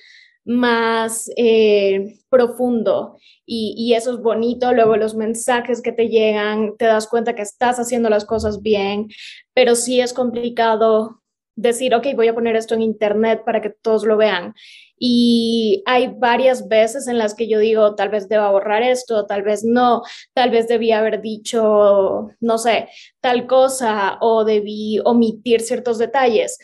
[0.51, 4.73] más eh, profundo y, eso es bonito.
[4.73, 9.09] Luego los mensajes que te llegan, te das cuenta que estás haciendo las cosas bien,
[9.55, 11.23] pero sí es complicado
[11.55, 14.55] decir, ok, voy a poner esto en internet para que todos lo vean.
[14.99, 19.43] Y hay varias veces en las que yo digo, tal vez deba borrar esto, tal
[19.43, 20.03] vez no,
[20.35, 22.89] tal vez debí haber dicho, no sé,
[23.21, 26.59] tal cosa o debí omitir ciertos detalles.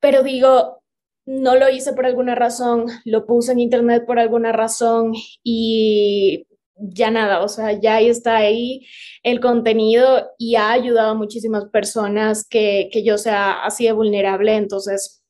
[0.00, 0.81] Pero digo,
[1.26, 7.10] no lo hice por alguna razón, lo puse en internet por alguna razón y ya
[7.10, 8.86] nada, o sea, ya está ahí
[9.22, 14.56] el contenido y ha ayudado a muchísimas personas que, que yo sea así de vulnerable,
[14.56, 15.22] entonces,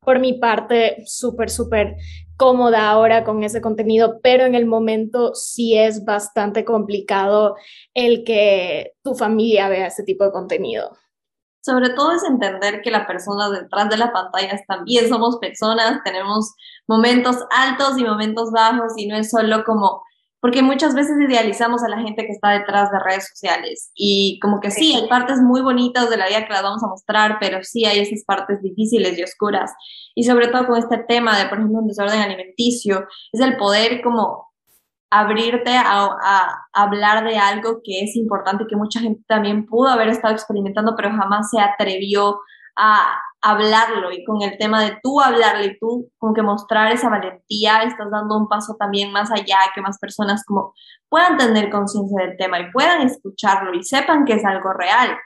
[0.00, 1.96] por mi parte, súper, súper
[2.36, 7.56] cómoda ahora con ese contenido, pero en el momento sí es bastante complicado
[7.92, 10.96] el que tu familia vea ese tipo de contenido
[11.60, 16.54] sobre todo es entender que las personas detrás de las pantallas también somos personas, tenemos
[16.88, 20.02] momentos altos y momentos bajos y no es solo como,
[20.40, 24.60] porque muchas veces idealizamos a la gente que está detrás de redes sociales y como
[24.60, 27.62] que sí, hay partes muy bonitas de la vida que las vamos a mostrar, pero
[27.62, 29.72] sí hay esas partes difíciles y oscuras.
[30.14, 34.02] Y sobre todo con este tema de, por ejemplo, un desorden alimenticio, es el poder
[34.02, 34.49] como
[35.10, 40.34] abrirte a, hablar de algo que es importante, que mucha gente también pudo haber estado
[40.34, 42.40] experimentando, pero jamás se atrevió
[42.76, 47.08] a hablarlo y con el tema de tú hablarlo y tú como que mostrar esa
[47.08, 50.74] valentía, estás dando un paso también más allá, que más personas como
[51.08, 55.16] puedan tener conciencia del tema y puedan escucharlo y sepan que es algo real.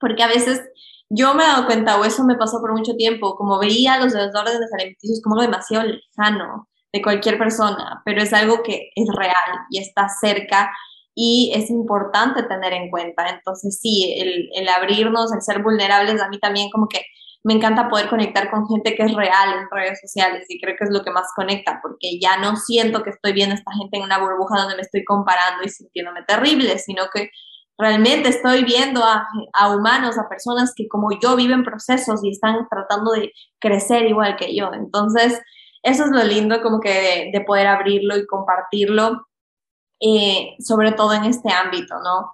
[0.00, 0.62] Porque a veces
[1.08, 4.12] yo me he dado cuenta, o eso me pasó por mucho tiempo, como veía los
[4.12, 9.66] desórdenes alimenticios como algo demasiado lejano de cualquier persona, pero es algo que es real
[9.70, 10.70] y está cerca
[11.14, 13.28] y es importante tener en cuenta.
[13.28, 17.02] Entonces, sí, el, abrirnos, el ser vulnerables, a mí también como que
[17.44, 20.84] me encanta poder conectar con gente que es real en redes sociales y creo que
[20.84, 23.96] es lo que más conecta, porque ya no siento que estoy viendo a esta gente
[23.96, 27.30] en una burbuja donde me estoy comparando y sintiéndome terrible, sino que
[27.78, 29.26] realmente estoy viendo a,
[29.74, 34.54] humanos, a personas que como yo viven procesos y están tratando de crecer igual que
[34.54, 34.70] yo.
[34.72, 35.40] Entonces,
[35.82, 39.28] eso es lo lindo como que de, poder abrirlo y compartirlo,
[40.00, 42.32] eh, sobre todo en este ámbito, ¿no?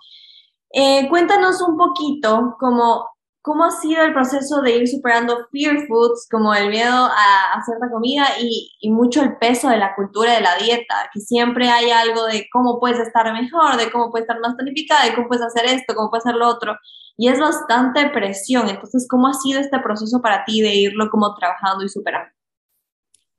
[0.73, 3.07] Eh, cuéntanos un poquito como
[3.49, 7.65] ¿Cómo ha sido el proceso de ir superando fear foods, como el miedo a, a
[7.65, 11.09] cierta comida y, y, mucho el peso de la cultura de la dieta?
[11.15, 15.07] Que siempre hay algo de cómo puedes estar mejor, de cómo puedes estar más tonificada,
[15.07, 16.77] de cómo puedes hacer esto, cómo puedes hacer lo otro.
[17.17, 18.69] Y es bastante presión.
[18.69, 22.31] Entonces, ¿cómo ha sido este proceso para ti de irlo como trabajando y superando?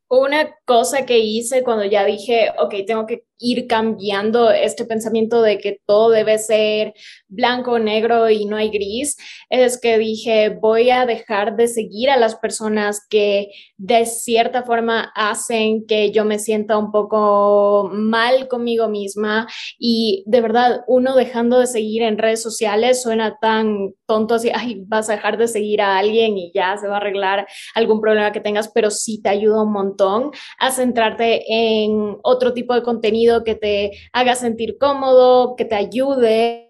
[0.09, 5.57] Una cosa que hice cuando ya dije, ok, tengo que ir cambiando este pensamiento de
[5.57, 6.93] que todo debe ser
[7.27, 9.17] blanco, negro y no hay gris,
[9.49, 15.11] es que dije, voy a dejar de seguir a las personas que de cierta forma
[15.15, 19.47] hacen que yo me sienta un poco mal conmigo misma.
[19.77, 24.83] Y de verdad uno dejando de seguir en redes sociales suena tan tonto así, ay,
[24.87, 28.31] vas a dejar de seguir a alguien y ya se va a arreglar algún problema
[28.31, 33.28] que tengas, pero sí te ayuda un montón a centrarte en otro tipo de contenido
[33.43, 36.65] que te haga sentir cómodo, que te ayude.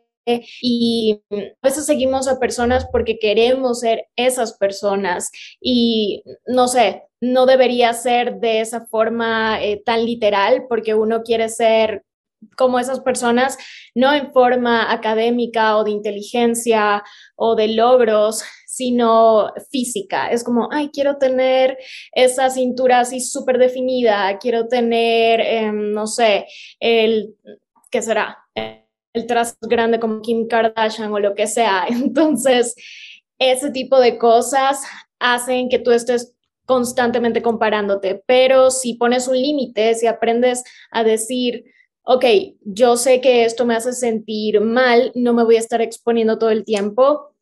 [0.62, 7.48] Y a veces seguimos a personas porque queremos ser esas personas y no sé, no
[7.48, 12.04] debería ser de esa forma eh, tan literal porque uno quiere ser
[12.56, 13.58] como esas personas,
[13.96, 17.04] no en forma académica o de inteligencia
[17.36, 18.44] o de logros,
[18.80, 20.32] sino física.
[20.32, 21.78] Es como, ay, quiero tener
[22.14, 26.46] esa cintura así súper definida, quiero tener, em, no sé,
[26.80, 27.36] el,
[27.92, 28.38] ¿qué será?
[28.56, 31.88] El trazo grande como Kim Kardashian o lo que sea.
[31.90, 32.74] Entonces,
[33.38, 34.82] ese tipo de cosas
[35.20, 36.34] hacen que tú estés
[36.66, 41.66] constantemente comparándote, pero si pones un límite, si aprendes a decir,
[42.04, 42.26] ok,
[42.64, 46.52] yo sé que esto me hace sentir mal, no me voy a estar exponiendo todo
[46.52, 47.36] el tiempo,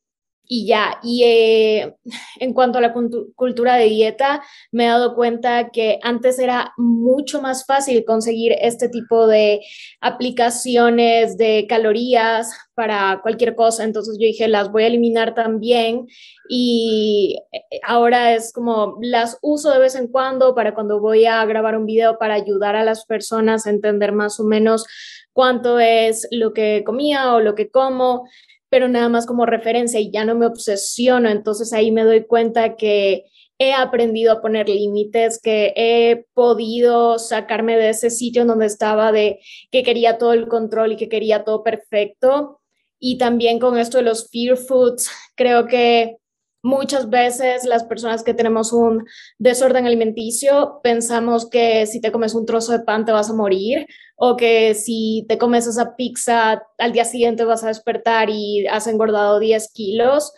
[0.47, 0.99] y ya.
[1.03, 1.95] Y eh,
[2.39, 7.41] en cuanto a la cultura de dieta, me he dado cuenta que antes era mucho
[7.41, 9.61] más fácil conseguir este tipo de
[10.01, 13.83] aplicaciones de calorías para cualquier cosa.
[13.83, 16.07] Entonces yo dije, las voy a eliminar también.
[16.49, 21.43] Y eh, ahora es como las uso de vez en cuando para cuando voy a
[21.45, 24.85] grabar un video para ayudar a las personas a entender más o menos
[25.33, 28.27] cuánto es lo que comía o lo que como
[28.69, 31.29] pero nada más como referencia y ya no me obsesiono.
[31.29, 33.25] Entonces ahí me doy cuenta que
[33.59, 39.39] he aprendido a poner límites, que he podido sacarme de ese sitio donde estaba de
[39.71, 42.61] que quería todo el control y que quería todo perfecto.
[42.99, 46.17] Y también con esto de los fear foods, creo que
[46.63, 49.05] Muchas veces las personas que tenemos un
[49.37, 53.85] desorden alimenticio pensamos que si te comes un trozo de pan te vas a morir
[54.15, 58.87] o que si te comes esa pizza al día siguiente vas a despertar y has
[58.87, 60.33] engordado 10 kilos,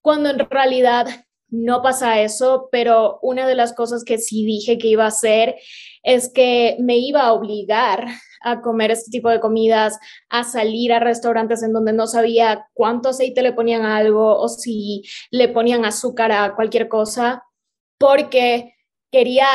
[0.00, 1.06] cuando en realidad
[1.50, 5.56] no pasa eso, pero una de las cosas que sí dije que iba a hacer
[6.02, 8.06] es que me iba a obligar
[8.42, 9.98] a comer este tipo de comidas,
[10.28, 14.48] a salir a restaurantes en donde no sabía cuánto aceite le ponían a algo o
[14.48, 17.42] si le ponían azúcar a cualquier cosa,
[17.98, 18.74] porque
[19.10, 19.46] quería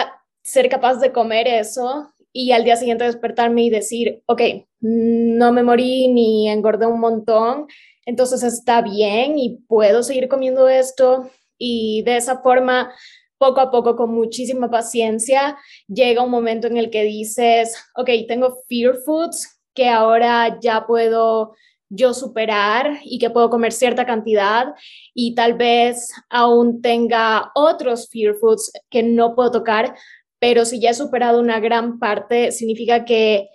[0.43, 4.41] ser capaz de comer eso y al día siguiente despertarme y decir, ok,
[4.82, 7.67] no me morí ni engordé un montón,
[8.06, 11.30] entonces está bien y puedo seguir comiendo esto.
[11.58, 12.91] Y de esa forma
[13.38, 18.63] poco a poco, con muchísima paciencia, llega un momento en el que dices, ok, tengo
[18.67, 21.54] fear foods que ahora ya puedo
[21.89, 24.74] yo superar y que puedo comer cierta cantidad
[25.13, 29.96] y tal vez aún tenga otros fear foods que no puedo tocar,
[30.39, 33.50] pero si ya he superado una gran parte, significa que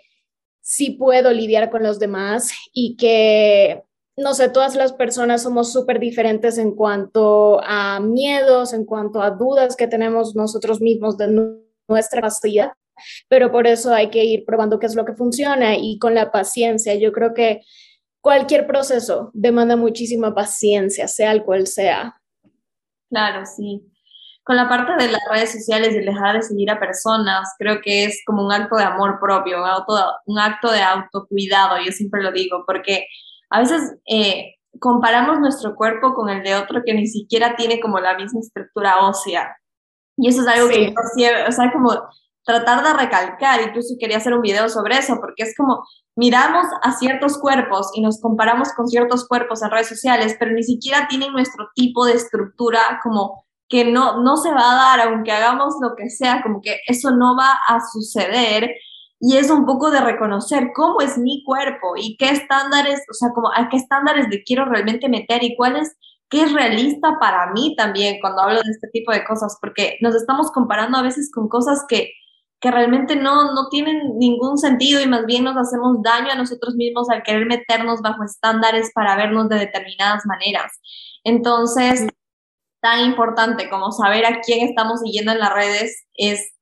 [0.60, 3.82] sí puedo lidiar con los demás y que
[4.18, 9.30] no sé, todas las personas somos súper diferentes en cuanto a miedos, en cuanto a
[9.30, 11.56] dudas que tenemos nosotros mismos de
[11.88, 12.72] nuestra capacidad,
[13.28, 16.32] pero por eso hay que ir probando qué es lo que funciona y con la
[16.32, 16.96] paciencia.
[16.96, 17.62] Yo creo que
[18.20, 22.20] cualquier proceso demanda muchísima paciencia, sea el cual sea.
[23.08, 23.82] Claro, sí.
[24.42, 28.04] Con la parte de las redes sociales y dejar de seguir a personas, creo que
[28.04, 29.64] es como un acto de amor propio, un,
[30.26, 33.06] un acto de autocuidado, yo siempre lo digo, porque
[33.50, 38.00] a veces eh, comparamos nuestro cuerpo con el de otro que ni siquiera tiene como
[38.00, 39.56] la misma estructura ósea.
[40.16, 40.94] Y eso es algo que
[41.48, 41.90] o sea, como
[42.44, 45.84] tratar de recalcar, incluso quería hacer un video sobre eso, porque es como
[46.16, 50.62] miramos a ciertos cuerpos y nos comparamos con ciertos cuerpos en redes sociales, pero ni
[50.64, 55.30] siquiera tienen nuestro tipo de estructura como que no, no se va a dar, aunque
[55.30, 58.70] hagamos lo que sea, como que eso no va a suceder.
[59.20, 63.30] Y es un poco de reconocer cómo es mi cuerpo y qué estándares, o sea,
[63.34, 65.96] como a qué estándares le quiero realmente meter y cuál es,
[66.28, 70.14] qué es realista para mí también cuando hablo de este tipo de cosas, porque nos
[70.14, 72.12] estamos comparando a veces con cosas que,
[72.60, 76.74] que realmente no, no tienen ningún sentido y más bien nos hacemos daño a nosotros
[76.76, 80.72] mismos al querer meternos bajo estándares para vernos de determinadas maneras.
[81.24, 82.06] Entonces,
[82.80, 86.52] tan importante como saber a quién estamos siguiendo en las redes es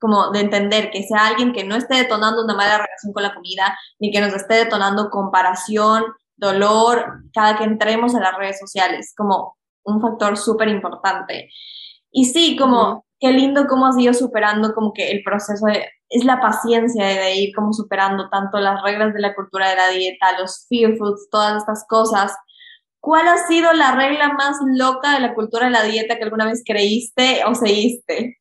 [0.00, 3.34] como de entender que sea alguien que no esté detonando una mala relación con la
[3.34, 6.04] comida, ni que nos esté detonando comparación,
[6.36, 11.50] dolor, cada que entremos en las redes sociales, como un factor súper importante.
[12.10, 16.24] Y sí, como qué lindo cómo has ido superando como que el proceso de, es
[16.24, 20.38] la paciencia de, ir como superando tanto las reglas de la cultura de la dieta,
[20.38, 22.32] los fear foods, todas estas cosas,
[23.00, 26.44] ¿Cuál ha sido la regla más loca de la cultura de la dieta que alguna
[26.44, 28.39] vez creíste o seguiste?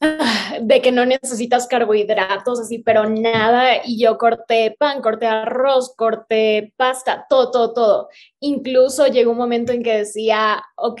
[0.62, 3.84] De que no necesitas carbohidratos, así, pero nada.
[3.84, 8.08] Y yo corté pan, corté arroz, corté pasta, todo, todo, todo.
[8.40, 11.00] Incluso llegó un momento en que decía, ok,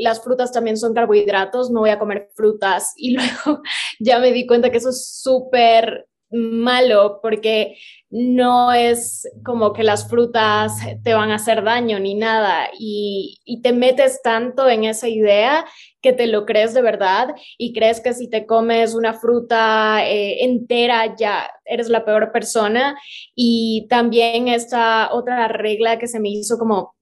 [0.00, 2.92] las frutas también son carbohidratos, no voy a comer frutas.
[2.96, 3.62] Y luego
[4.00, 7.76] ya me di cuenta que eso es súper malo porque
[8.10, 10.72] no es como que las frutas
[11.02, 12.70] te van a hacer daño ni nada.
[12.78, 15.64] Y, te metes tanto en esa idea
[16.00, 20.44] que te lo crees de verdad y crees que si te comes una fruta eh,
[20.44, 22.96] entera ya eres la peor persona.
[23.34, 26.94] Y también esta otra regla que se me hizo como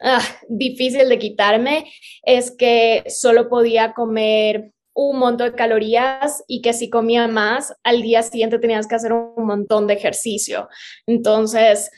[0.00, 1.92] ah, difícil de quitarme
[2.24, 8.02] es que solo podía comer un montón de calorías y que si comía más, al
[8.02, 10.68] día siguiente tenías que hacer un montón de ejercicio.
[11.06, 11.90] Entonces,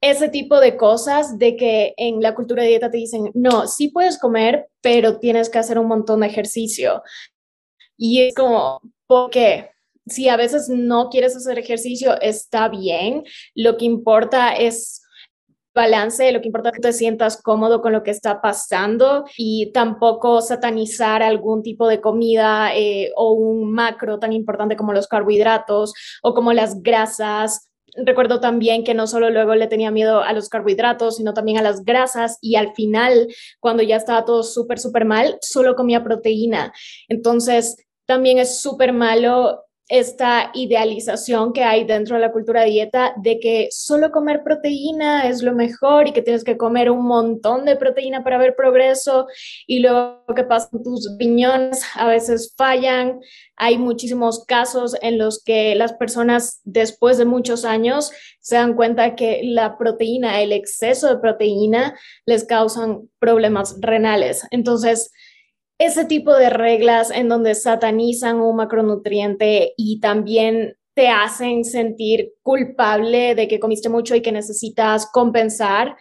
[0.00, 3.88] ese tipo de cosas de que en la cultura de dieta te dicen, no, sí
[3.88, 7.02] puedes comer, pero tienes que hacer un montón de ejercicio.
[7.96, 9.70] Y es como, ¿por qué?
[10.06, 13.24] Si a veces no quieres hacer ejercicio, está bien.
[13.54, 15.02] Lo que importa es
[15.74, 19.70] balance, lo que importa es que te sientas cómodo con lo que está pasando y
[19.72, 25.94] tampoco satanizar algún tipo de comida eh, o un macro tan importante como los carbohidratos
[26.22, 27.70] o como las grasas.
[27.94, 31.62] Recuerdo también que no solo luego le tenía miedo a los carbohidratos, sino también a
[31.62, 36.72] las grasas y al final, cuando ya estaba todo súper, súper mal, solo comía proteína.
[37.08, 43.40] Entonces, también es súper malo esta idealización que hay dentro de la cultura dieta de
[43.40, 47.74] que solo comer proteína es lo mejor y que tienes que comer un montón de
[47.74, 49.26] proteína para ver progreso
[49.66, 53.18] y luego que pasa tus riñones a veces fallan.
[53.56, 59.16] Hay muchísimos casos en los que las personas después de muchos años se dan cuenta
[59.16, 64.46] que la proteína, el exceso de proteína les causan problemas renales.
[64.52, 65.10] Entonces,
[65.80, 73.34] ese tipo de reglas en donde satanizan un macronutriente y también te hacen sentir culpable
[73.34, 75.96] de que comiste mucho y que necesitas compensar,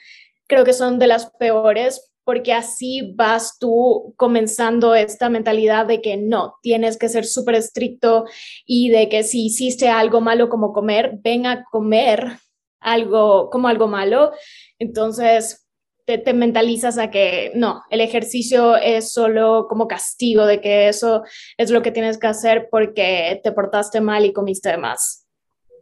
[0.47, 6.17] creo que son de las peores porque así vas tú comenzando esta mentalidad de que
[6.17, 8.25] no, tienes que ser súper estricto
[8.65, 12.33] y de que si hiciste algo malo como comer, ven a comer
[12.81, 14.33] algo como algo malo.
[14.77, 15.68] Entonces,
[16.17, 21.23] te, mentalizas a que no, el ejercicio es solo como castigo de que eso
[21.57, 25.27] es lo que tienes que hacer porque te portaste mal y comiste más.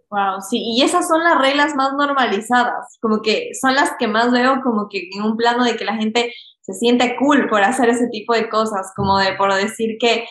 [0.09, 4.31] Wow, sí, y esas son las reglas más normalizadas, como que son las que más
[4.31, 7.89] veo como que en un plano de que la gente se siente cool por hacer
[7.89, 10.25] ese tipo de cosas, como de por decir que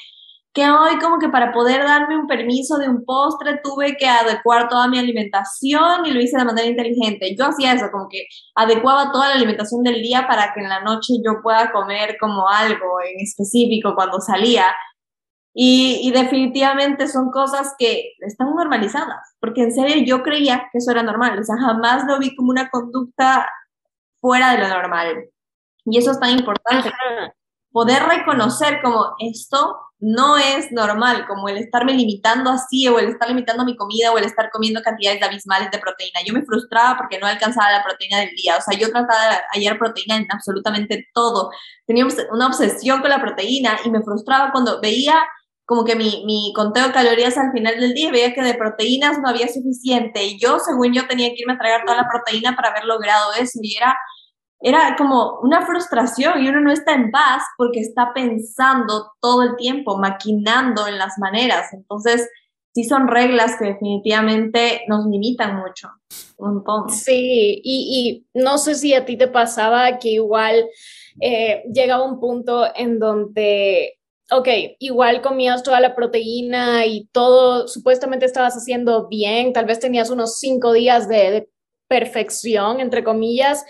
[0.56, 4.70] que hoy como que para poder darme un permiso de un postre tuve que adecuar
[4.70, 7.36] toda mi alimentación y lo hice de manera inteligente.
[7.38, 10.80] Yo hacía eso, como que adecuaba toda la alimentación del día para que en la
[10.80, 14.64] noche yo pueda comer como algo en específico cuando salía.
[15.52, 20.90] Y, y definitivamente son cosas que están normalizadas, porque en serio yo creía que eso
[20.90, 23.48] era normal, o sea, jamás lo vi como una conducta
[24.20, 25.28] fuera de lo normal.
[25.84, 26.90] Y eso es tan importante
[27.76, 33.28] poder reconocer como esto no es normal, como el estarme limitando así o el estar
[33.28, 36.20] limitando mi comida o el estar comiendo cantidades abismales de proteína.
[36.24, 38.56] Yo me frustraba porque no alcanzaba la proteína del día.
[38.56, 41.50] O sea, yo trataba de hallar proteína en absolutamente todo.
[41.86, 45.14] Tenía una obsesión con la proteína y me frustraba cuando veía
[45.66, 49.18] como que mi, mi conteo de calorías al final del día veía que de proteínas
[49.18, 52.56] no había suficiente y yo, según yo, tenía que irme a tragar toda la proteína
[52.56, 53.94] para haber logrado eso y era
[54.60, 59.56] era como una frustración y uno no está en paz porque está pensando todo el
[59.56, 61.72] tiempo, maquinando en las maneras.
[61.72, 62.28] Entonces,
[62.74, 65.88] sí son reglas que definitivamente nos limitan mucho.
[66.38, 70.68] Un Sí, y, no sé si a ti te pasaba que igual
[71.20, 73.94] eh, llegaba un punto en donde
[74.32, 74.48] ok,
[74.80, 80.40] igual comías toda la proteína y todo, supuestamente estabas haciendo bien, tal vez tenías unos
[80.40, 81.48] cinco días de,
[81.88, 83.64] perfección, entre comillas,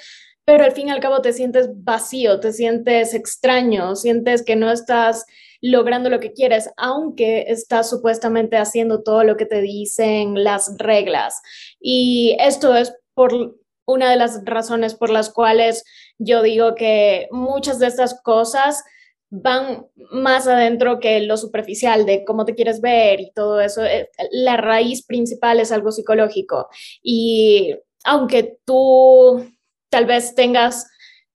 [0.46, 4.70] pero al fin y al cabo te sientes vacío, te sientes extraño, sientes que no
[4.70, 5.26] estás
[5.60, 11.42] logrando lo que quieres, aunque estás supuestamente haciendo todo lo que te dicen las reglas.
[11.80, 15.82] Y esto es por una de las razones por las cuales
[16.18, 18.84] yo digo que muchas de estas cosas
[19.30, 23.84] van más adentro que lo superficial de cómo te quieres ver y todo eso.
[23.84, 26.68] Eh, la raíz principal es algo psicológico.
[27.02, 27.74] Y
[28.04, 29.44] aunque tú
[29.90, 30.86] tal vez tengas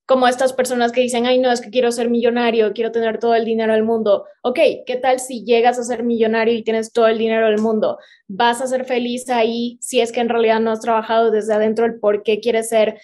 [0.05, 3.33] como estas personas que dicen, ay, no, es que quiero ser millonario, quiero tener todo
[3.33, 4.25] el dinero del mundo.
[4.43, 7.97] Ok, ¿qué tal si llegas a ser millonario y tienes todo el dinero del mundo?
[8.27, 11.85] ¿Vas a ser feliz ahí si es que en realidad no has trabajado desde adentro
[11.85, 12.99] el por qué quieres ser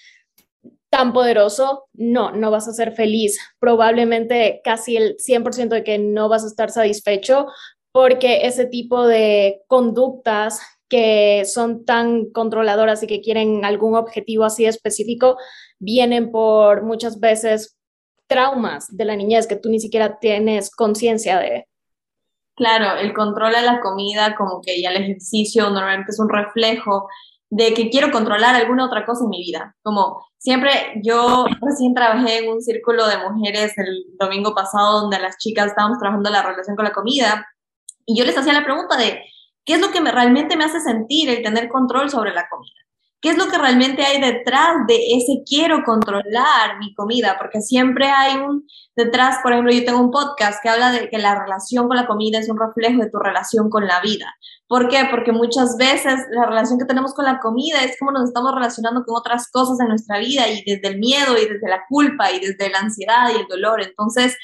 [0.89, 1.85] tan poderoso?
[1.93, 3.39] No, no vas a ser feliz.
[3.59, 7.47] Probablemente casi el 100% de que no vas a estar satisfecho
[7.93, 10.59] porque ese tipo de conductas
[10.89, 15.37] que son tan controladoras y que quieren algún objetivo así específico,
[15.79, 17.77] vienen por muchas veces
[18.27, 21.67] traumas de la niñez que tú ni siquiera tienes conciencia de.
[22.55, 27.07] Claro, el control de la comida, como que ya el ejercicio normalmente es un reflejo
[27.49, 29.75] de que quiero controlar alguna otra cosa en mi vida.
[29.83, 30.71] Como siempre,
[31.03, 35.99] yo recién trabajé en un círculo de mujeres el domingo pasado donde las chicas estábamos
[35.99, 37.47] trabajando la relación con la comida
[38.05, 39.23] y yo les hacía la pregunta de,
[39.67, 42.71] ¿Qué es lo que me, realmente me hace sentir el tener control sobre la comida?
[43.19, 47.35] ¿Qué es lo que realmente hay detrás de ese quiero controlar mi comida?
[47.37, 48.65] Porque siempre hay un
[48.95, 52.07] detrás, por ejemplo, yo tengo un podcast que habla de que la relación con la
[52.07, 54.33] comida es un reflejo de tu relación con la vida.
[54.67, 55.05] ¿Por qué?
[55.11, 59.03] Porque muchas veces la relación que tenemos con la comida es como nos estamos relacionando
[59.03, 62.39] con otras cosas en nuestra vida y desde el miedo y desde la culpa y
[62.39, 63.81] desde la ansiedad y el dolor.
[63.81, 64.37] Entonces,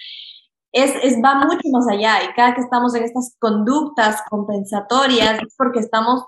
[0.74, 5.80] es, va mucho más allá y cada que estamos en estas conductas compensatorias es porque
[5.80, 6.26] estamos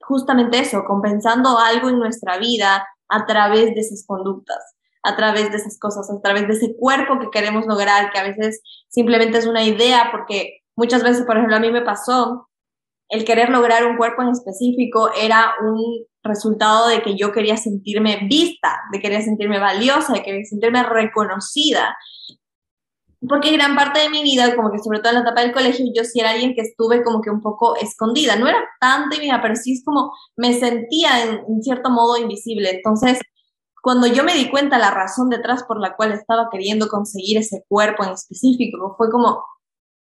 [0.00, 4.58] justamente eso, compensando algo en nuestra vida a través de esas conductas,
[5.02, 8.22] a través de esas cosas, a través de ese cuerpo que queremos lograr, que a
[8.22, 12.48] veces simplemente es una idea, porque muchas veces, por ejemplo, a mí me pasó,
[13.08, 18.28] el querer lograr un cuerpo en específico era un resultado de que yo quería sentirme
[18.28, 21.96] vista, de querer sentirme valiosa, de querer sentirme reconocida
[23.28, 25.84] porque gran parte de mi vida, como que sobre todo en la etapa del colegio,
[25.94, 28.36] yo sí era alguien que estuve como que un poco escondida.
[28.36, 32.70] No era tan tímida, pero sí es como me sentía en, cierto modo invisible.
[32.70, 33.20] Entonces,
[33.82, 37.64] cuando yo me di cuenta la razón detrás por la cual estaba queriendo conseguir ese
[37.68, 39.44] cuerpo en específico, fue como,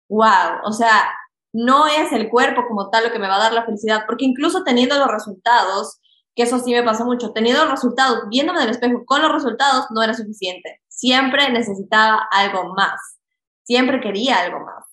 [0.08, 1.10] wow, o sea,
[1.52, 4.24] no es el cuerpo como tal lo que me va a dar la felicidad, porque
[4.26, 5.98] incluso teniendo los resultados,
[6.36, 9.32] que eso sí me pasó mucho, teniendo los resultados, viéndome en el espejo con los
[9.32, 10.80] resultados, no era suficiente.
[10.98, 13.20] Siempre necesitaba algo más,
[13.62, 14.84] siempre quería algo más.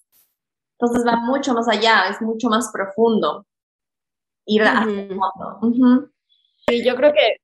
[0.77, 3.47] Entonces va mucho más allá, es mucho más profundo.
[4.45, 4.85] Ir a
[6.67, 7.37] Y yo creo que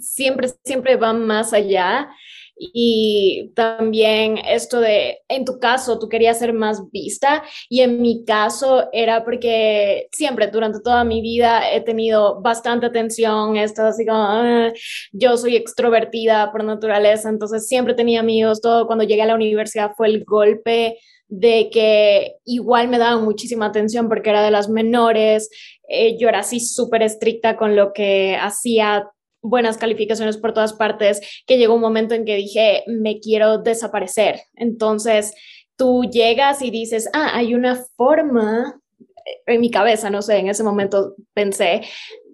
[0.00, 2.10] siempre, siempre va más allá
[2.58, 8.24] y también esto de, en tu caso, tú querías ser más vista y en mi
[8.24, 14.04] caso era porque siempre durante toda mi vida he tenido bastante atención, he estado así
[14.04, 14.72] como, ah,
[15.12, 19.92] yo soy extrovertida por naturaleza, entonces siempre tenía amigos, todo cuando llegué a la universidad
[19.96, 20.98] fue el golpe
[21.28, 25.50] de que igual me daban muchísima atención porque era de las menores,
[25.88, 29.10] eh, yo era así súper estricta con lo que hacía
[29.42, 34.40] buenas calificaciones por todas partes, que llegó un momento en que dije, me quiero desaparecer.
[34.54, 35.34] Entonces,
[35.76, 38.80] tú llegas y dices, ah, hay una forma,
[39.24, 41.82] eh, en mi cabeza, no sé, en ese momento pensé,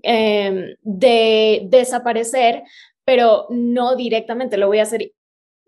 [0.03, 2.63] em, de desaparecer,
[3.05, 5.13] pero no directamente, lo voy a hacer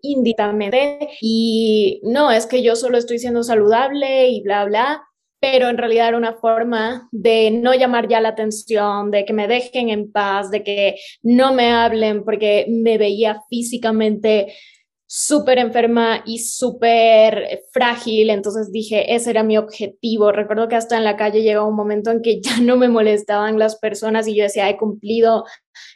[0.03, 5.03] indistintamente y no, es que yo solo estoy siendo saludable y bla, bla,
[5.41, 9.49] pero en realidad era una forma de no llamar ya la atención, de que me
[9.49, 14.55] dejen en paz, de que no me hablen porque me veía físicamente
[15.09, 20.32] súper enferma y súper frágil, entonces dije, ese era mi objetivo.
[20.32, 23.59] Recuerdo que hasta en la calle llegó un momento en que ya no me molestaban
[23.59, 25.45] las personas y yo decía, he cumplido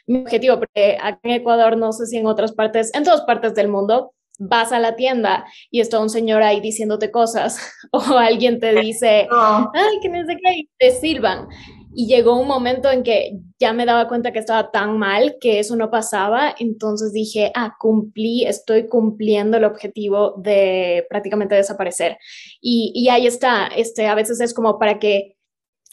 [0.07, 3.53] mi objetivo, porque aquí en Ecuador, no sé si en otras partes, en todas partes
[3.53, 4.13] del mundo,
[4.43, 7.59] vas a la tienda y está un señor ahí diciéndote cosas
[7.91, 11.47] o alguien te dice, ay, que no sé qué, y te sirvan.
[11.93, 15.59] Y llegó un momento en que ya me daba cuenta que estaba tan mal que
[15.59, 22.17] eso no pasaba, entonces dije, ah, cumplí, estoy cumpliendo el objetivo de prácticamente desaparecer.
[22.61, 25.35] Y, y ahí está, este, a veces es como para que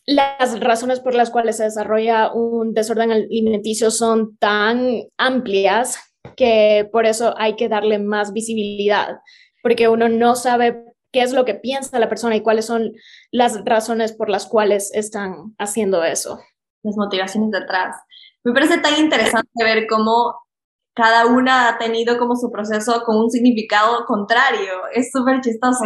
[0.07, 5.99] las razones por las cuales se desarrolla un desorden alimenticio son tan amplias
[6.39, 9.19] que por eso hay que darle más visibilidad,
[9.61, 12.93] porque uno no sabe qué es lo que piensa la persona y cuáles son
[13.33, 16.39] las razones por las cuales están haciendo eso.
[16.85, 17.97] Las motivaciones detrás.
[18.45, 20.37] Me parece tan interesante ver cómo
[20.95, 24.73] cada una ha tenido como su proceso con un significado contrario.
[24.95, 25.85] Es súper chistoso.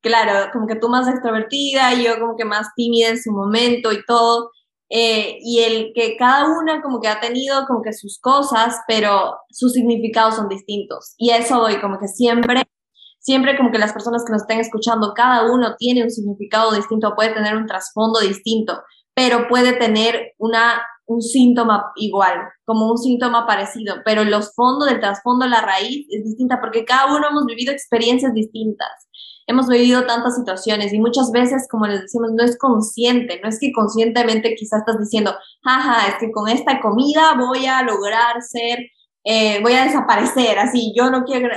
[0.00, 4.04] claro, como que tú más extrovertida yo como que más tímida en su momento y
[4.04, 4.50] todo.
[4.92, 9.36] Eh, y el que cada una como que ha tenido como que sus cosas, pero
[9.50, 11.14] sus significados son distintos.
[11.16, 12.64] Y eso voy, como que siempre
[13.20, 17.14] siempre como que las personas que nos estén escuchando, cada uno tiene un significado distinto,
[17.14, 18.82] puede tener un trasfondo distinto,
[19.14, 25.00] pero puede tener una, un síntoma igual, como un síntoma parecido, pero los fondos del
[25.00, 28.88] trasfondo, la raíz es distinta porque cada uno hemos vivido experiencias distintas.
[29.50, 33.58] Hemos vivido tantas situaciones y muchas veces, como les decimos, no es consciente, no es
[33.58, 35.34] que conscientemente quizás estás diciendo,
[35.64, 38.78] jaja, es que con esta comida voy a lograr ser
[39.24, 41.48] eh, voy a desaparecer, así, yo no quiero,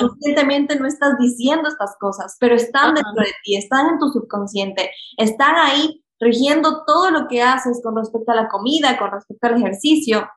[0.00, 4.90] conscientemente no estás diciendo estas cosas, pero están dentro de ti, están en tu subconsciente,
[5.16, 9.56] están ahí rigiendo todo lo que haces con respecto a la comida, con respecto al
[9.56, 10.28] ejercicio.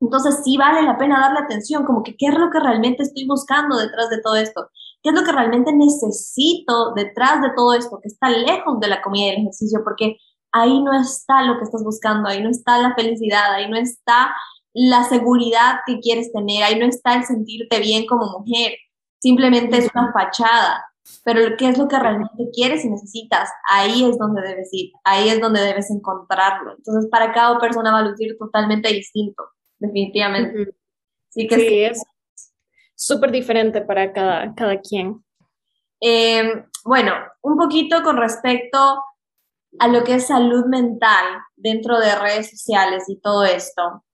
[0.00, 3.26] Entonces sí vale la pena darle atención, como que qué es lo que realmente estoy
[3.26, 4.70] buscando detrás de todo esto,
[5.02, 9.02] qué es lo que realmente necesito detrás de todo esto, que está lejos de la
[9.02, 10.16] comida y el ejercicio, porque
[10.52, 14.34] ahí no está lo que estás buscando, ahí no está la felicidad, ahí no está
[14.72, 18.74] la seguridad que quieres tener, ahí no está el sentirte bien como mujer,
[19.18, 20.84] simplemente es una fachada,
[21.24, 23.50] pero ¿qué es lo que realmente quieres y necesitas?
[23.68, 26.74] Ahí es donde debes ir, ahí es donde debes encontrarlo.
[26.76, 29.42] Entonces, para cada persona va a lucir totalmente distinto,
[29.78, 30.74] definitivamente.
[31.30, 32.02] Sí, que sí, es
[33.02, 35.24] súper diferente para cada, cada quien.
[36.00, 39.02] Em, bueno, un poquito con respecto
[39.78, 41.24] a lo que es salud mental
[41.56, 44.04] dentro de redes sociales y todo esto.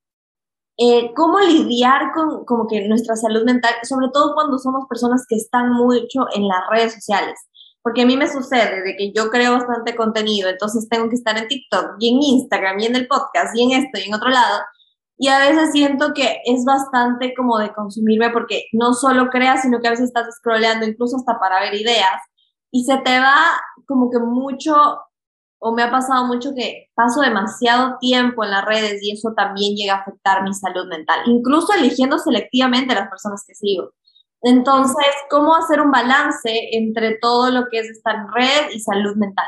[0.77, 5.35] Eh, cómo lidiar con como que nuestra salud mental, sobre todo cuando somos personas que
[5.35, 7.39] están mucho en las redes sociales.
[7.83, 11.37] Porque a mí me sucede de que yo creo bastante contenido, entonces tengo que estar
[11.37, 14.29] en TikTok y en Instagram y en el podcast y en esto y en otro
[14.29, 14.61] lado.
[15.21, 19.79] Y a veces siento que es bastante como de consumirme porque no solo creas, sino
[19.79, 22.21] que a veces estás scrolleando incluso hasta para ver ideas
[22.71, 24.73] y se te va como que mucho
[25.61, 29.75] o me ha pasado mucho que paso demasiado tiempo en las redes y eso también
[29.75, 33.89] llega a afectar mi salud mental, incluso eligiendo selectivamente las personas que sigo.
[34.41, 39.47] Entonces, ¿cómo hacer un balance entre todo lo que es estar red y salud mental?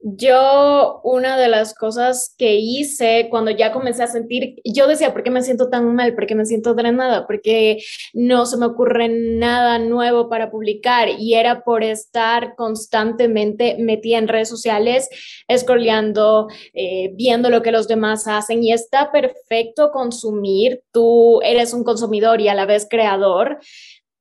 [0.00, 5.22] Yo, una de las cosas que hice cuando ya comencé a sentir, yo decía, ¿por
[5.22, 6.14] qué me siento tan mal?
[6.14, 7.26] ¿Por qué me siento drenada?
[7.26, 7.78] Porque
[8.12, 14.28] no se me ocurre nada nuevo para publicar y era por estar constantemente metida en
[14.28, 15.08] redes sociales,
[15.50, 21.84] scrolleando, eh, viendo lo que los demás hacen y está perfecto consumir, tú eres un
[21.84, 23.58] consumidor y a la vez creador,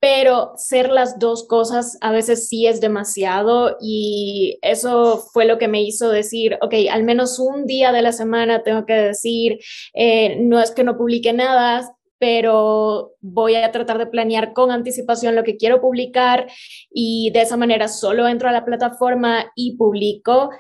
[0.06, 5.68] pero ser las dos cosas a veces sí es demasiado y eso fue lo que
[5.68, 9.58] me hizo decir, ok, al menos un día de la semana tengo que decir,
[9.96, 15.34] eh, no es que no publique nada, pero voy a tratar de planear con anticipación
[15.34, 16.46] lo que quiero publicar
[16.92, 20.52] y de esa manera solo entro a la plataforma y publico,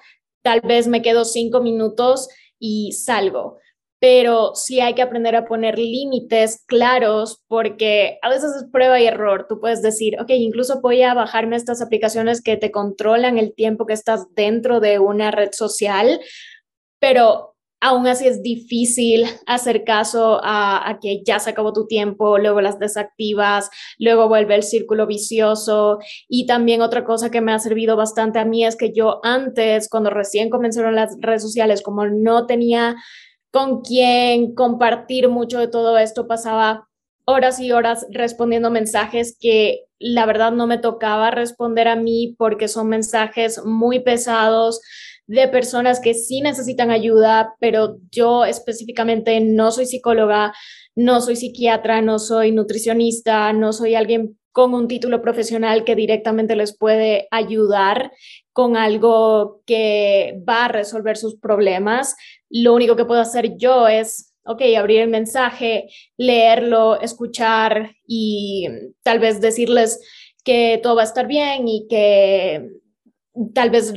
[0.41, 3.59] tal vez me quedo cinco minutos y salgo
[3.99, 9.07] pero sí hay que aprender a poner límites claros porque a veces es prueba y
[9.07, 9.45] error.
[9.47, 13.85] Tú puedes decir, ok, incluso voy a bajarme estas aplicaciones que te controlan el tiempo
[13.85, 16.19] que estás dentro de una red social,
[16.99, 22.37] pero aún así es difícil hacer caso a, a, que ya se acabó tu tiempo,
[22.37, 23.69] luego las desactivas,
[23.99, 25.99] luego vuelve el círculo vicioso.
[26.27, 29.87] Y también otra cosa que me ha servido bastante a mí es que yo antes,
[29.87, 32.95] cuando recién comenzaron las redes sociales, como no tenía
[33.55, 36.27] con quien compartir mucho de todo esto.
[36.27, 36.89] Pasaba
[37.23, 42.67] horas y horas respondiendo mensajes que la verdad no me tocaba responder a mí porque
[42.67, 44.81] son mensajes muy pesados
[45.25, 50.53] de personas que sí necesitan ayuda, pero yo específicamente no soy psicóloga,
[50.93, 56.57] no soy psiquiatra, no soy nutricionista, no soy alguien con un título profesional que directamente
[56.57, 58.11] les puede ayudar
[58.55, 62.15] con algo que va a resolver sus problemas.
[62.49, 68.69] Lo único que puedo hacer yo es, ok, abrir el mensaje, leerlo, escuchar y
[69.03, 69.99] tal vez decirles
[70.45, 72.69] que todo va a estar bien y que
[73.53, 73.93] tal vez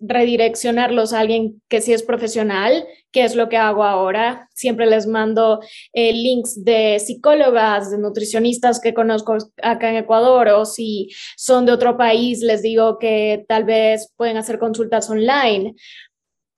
[0.00, 4.48] redireccionarlos a alguien que sí es profesional, que es lo que hago ahora.
[4.54, 5.60] Siempre les mando
[5.92, 11.72] eh, links de psicólogas, de nutricionistas que conozco acá en Ecuador o si son de
[11.72, 15.74] otro país, les digo que tal vez pueden hacer consultas online,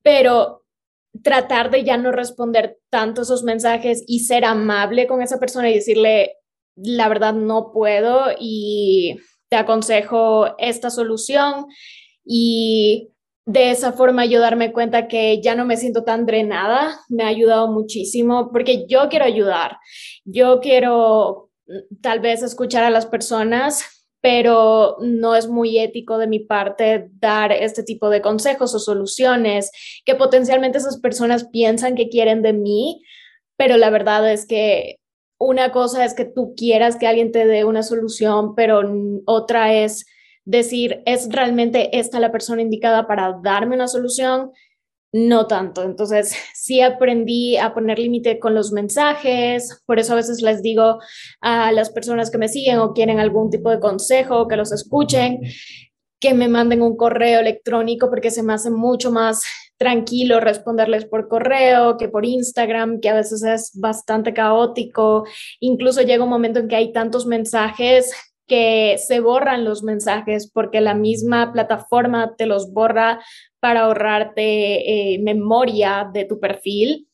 [0.02, 0.64] pero
[1.22, 5.74] tratar de ya no responder tanto esos mensajes y ser amable con esa persona y
[5.74, 6.36] decirle,
[6.76, 9.18] la verdad no puedo y
[9.50, 11.66] te aconsejo esta solución
[12.24, 13.12] y
[13.44, 17.28] de esa forma yo darme cuenta que ya no me siento tan drenada, me ha
[17.28, 19.78] ayudado muchísimo porque yo quiero ayudar,
[20.24, 26.28] yo quiero mm, tal vez escuchar a las personas, pero no es muy ético de
[26.28, 29.72] mi parte dar este tipo de consejos o soluciones
[30.04, 33.02] que potencialmente esas personas piensan que quieren de mí,
[33.56, 34.96] pero la verdad es que
[35.38, 38.82] una cosa es que tú quieras que alguien te dé una solución, pero
[39.26, 40.06] otra es
[40.44, 44.52] decir, ¿es realmente esta la persona indicada para darme una solución?
[45.12, 45.82] No tanto.
[45.82, 49.82] Entonces, sí aprendí a poner límite con los mensajes.
[49.86, 50.98] Por eso a veces les digo
[51.40, 55.40] a las personas que me siguen o quieren algún tipo de consejo, que los escuchen,
[56.20, 59.42] que me manden un correo electrónico porque se me hace mucho más
[59.76, 65.24] tranquilo responderles por correo que por Instagram, que a veces es bastante caótico.
[65.58, 68.12] Incluso llega un momento en que hay tantos mensajes
[68.46, 73.20] que se borran los mensajes porque la misma plataforma te los borra
[73.60, 77.08] para ahorrarte eh, memoria de tu perfil.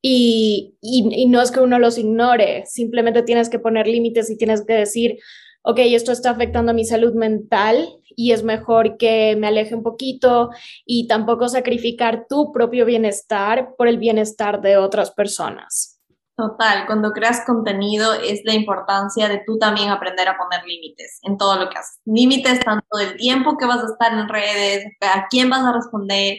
[0.00, 4.64] Y, y, no es que uno los ignore, simplemente tienes que poner límites y tienes
[4.64, 5.18] que decir,
[5.62, 9.82] ok, esto está afectando a mi salud mental y es mejor que me aleje un
[9.82, 10.50] poquito
[10.86, 15.97] y tampoco sacrificar tu propio bienestar por el bienestar de otras personas.
[16.38, 21.36] Total, cuando creas contenido es la importancia de tú también aprender a poner límites en
[21.36, 22.00] todo lo que haces.
[22.04, 26.38] Límites tanto del tiempo que vas a estar en redes, a quién vas a responder,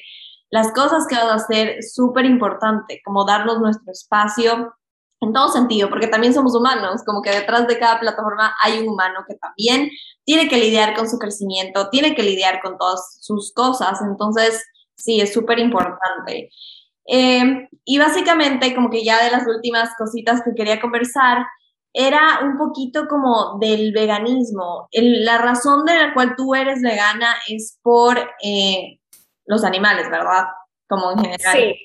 [0.51, 4.73] las cosas que vas a hacer, súper importante, como darnos nuestro espacio
[5.19, 8.87] en todo sentido, porque también somos humanos, como que detrás de cada plataforma hay un
[8.87, 9.91] humano que también
[10.23, 14.63] tiene que lidiar con su crecimiento, tiene que lidiar con todas sus cosas, entonces
[14.95, 16.51] sí, es súper importante.
[17.11, 21.45] Eh, y básicamente, como que ya de las últimas cositas que quería conversar,
[21.91, 24.87] era un poquito como del veganismo.
[24.91, 28.99] la razón de la cual tú eres vegana es por eh,
[29.45, 30.45] los animales, ¿verdad?
[30.87, 31.55] Como en general.
[31.55, 31.75] Sí.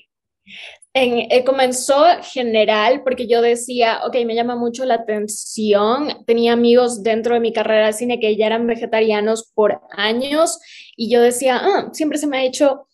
[0.93, 6.23] En, eh, comenzó general porque yo decía, ok, me llama mucho la atención.
[6.25, 10.59] Tenía amigos dentro de mi carrera de cine que ya eran vegetarianos por años
[10.95, 12.84] y yo decía, ah, siempre se me ha hecho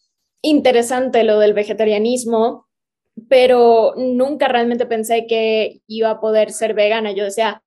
[0.41, 2.67] interesante lo del vegetarianismo,
[3.29, 7.11] pero nunca realmente pensé que iba a poder ser vegana.
[7.11, 7.63] Yo decía,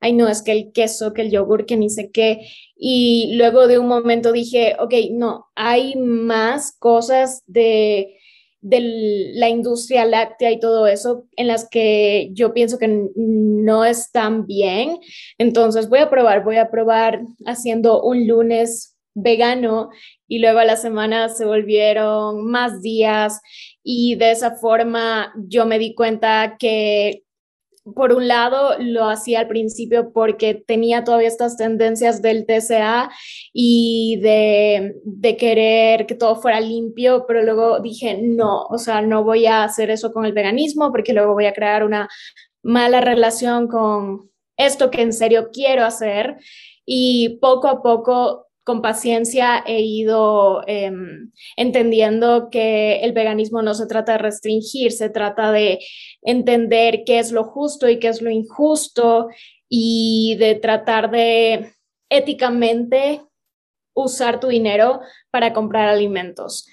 [0.00, 2.48] ay no, es que el queso, que el yogur, que ni sé qué.
[2.76, 8.16] Y luego de un momento dije, ok, no, hay más cosas de,
[8.60, 14.46] de la industria láctea y todo eso en las que yo pienso que no están
[14.46, 14.98] bien.
[15.38, 19.90] Entonces voy a probar, voy a probar haciendo un lunes vegano
[20.26, 23.40] y luego a la semana se volvieron más días
[23.82, 27.24] y de esa forma yo me di cuenta que
[27.94, 33.10] por un lado lo hacía al principio porque tenía todavía estas tendencias del TCA
[33.52, 39.24] y de, de, querer que todo fuera limpio, pero luego dije, no, o sea, no
[39.24, 42.08] voy a hacer eso con el veganismo porque luego voy a crear una
[42.62, 46.36] mala relación con esto que en serio quiero hacer.
[46.84, 53.86] Y poco a poco con paciencia he ido em, entendiendo que el veganismo no se
[53.86, 55.78] trata de restringir, se trata de
[56.20, 59.28] entender qué es lo justo y qué es lo injusto
[59.70, 61.72] y de tratar de
[62.10, 63.22] éticamente
[63.94, 65.00] usar tu dinero
[65.30, 66.66] para comprar alimentos.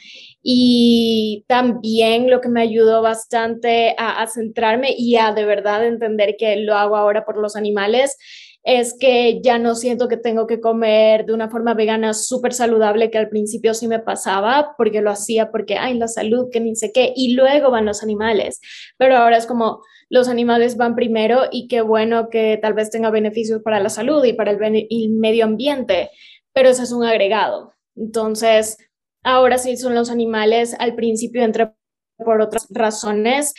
[0.43, 6.36] Y también lo que me ayudó bastante a, a centrarme y a de verdad entender
[6.38, 8.18] que lo hago ahora por los animales
[8.66, 13.11] es que ya no siento que tengo que comer de una forma vegana súper saludable
[13.11, 16.76] que al principio sí me pasaba porque lo hacía porque, hay la salud, que ni
[16.76, 18.59] sé qué, y luego van los animales,
[18.97, 23.11] pero ahora es como los animales van primero y qué bueno que tal vez tenga
[23.11, 26.09] beneficios para la salud y para el, el medio ambiente,
[26.51, 27.74] pero eso es un agregado.
[27.95, 28.78] Entonces,
[29.24, 31.72] ahora sí son los animales, al principio entré
[32.18, 33.53] por otras razones,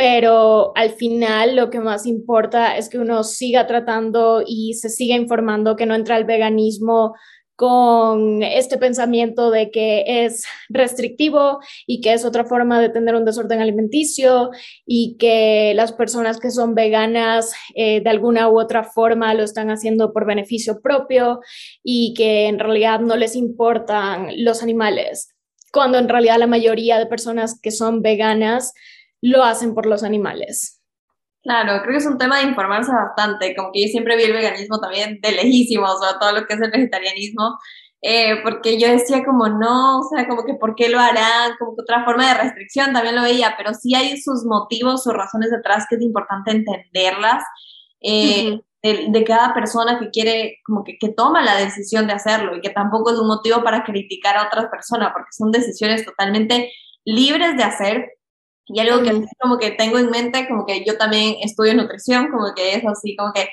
[0.00, 5.14] pero al final lo que más importa es que uno siga tratando y se siga
[5.14, 7.14] informando que no entra el veganismo
[7.54, 13.26] con este pensamiento de que es restrictivo y que es otra forma de tener un
[13.26, 14.48] desorden alimenticio
[14.86, 19.68] y que las personas que son veganas eh, de alguna u otra forma lo están
[19.68, 21.40] haciendo por beneficio propio
[21.84, 25.34] y que en realidad no les importan los animales,
[25.70, 28.72] cuando en realidad la mayoría de personas que son veganas
[29.20, 30.80] lo hacen por los animales.
[31.42, 34.32] Claro, creo que es un tema de informarse bastante, como que yo siempre vi el
[34.32, 37.58] veganismo también de lejísimos, o sea, todo lo que es el vegetarianismo,
[38.02, 41.76] eh, porque yo decía como no, o sea, como que por qué lo harán, como
[41.76, 45.50] que otra forma de restricción también lo veía, pero sí hay sus motivos, sus razones
[45.50, 47.42] detrás que es importante entenderlas.
[48.02, 52.56] Eh, de, de, cada persona que quiere, como que, que toma la decisión de hacerlo
[52.56, 56.72] y que tampoco es un motivo para criticar a otras personas, porque son decisiones totalmente
[57.04, 58.12] libres de hacer,
[58.72, 62.54] y algo que como que tengo en mente, como que yo también estudio nutrición, como
[62.54, 63.48] que es así, como que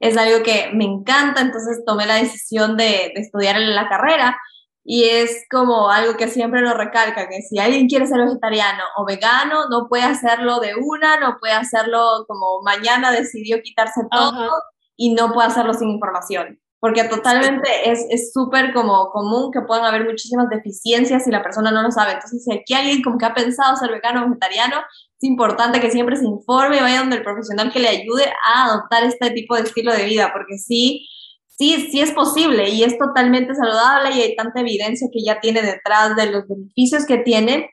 [0.00, 4.38] es algo que me encanta, entonces tomé la decisión de, de estudiar en la carrera.
[4.82, 9.04] Y es como algo que siempre lo recalca, que si alguien quiere ser vegetariano o
[9.04, 14.50] vegano, no puede hacerlo de una, no puede hacerlo como mañana decidió quitarse todo
[14.96, 20.06] y no puede hacerlo sin información porque totalmente es súper como común que puedan haber
[20.06, 22.12] muchísimas deficiencias si la persona no lo sabe.
[22.12, 25.90] Entonces, si aquí alguien como que ha pensado ser vegano o vegetariano, es importante que
[25.90, 29.56] siempre se informe y vaya donde el profesional que le ayude a adoptar este tipo
[29.56, 31.06] de estilo de vida, porque sí,
[31.46, 35.60] sí, sí es posible y es totalmente saludable y hay tanta evidencia que ya tiene
[35.60, 37.68] detrás de los beneficios que tiene,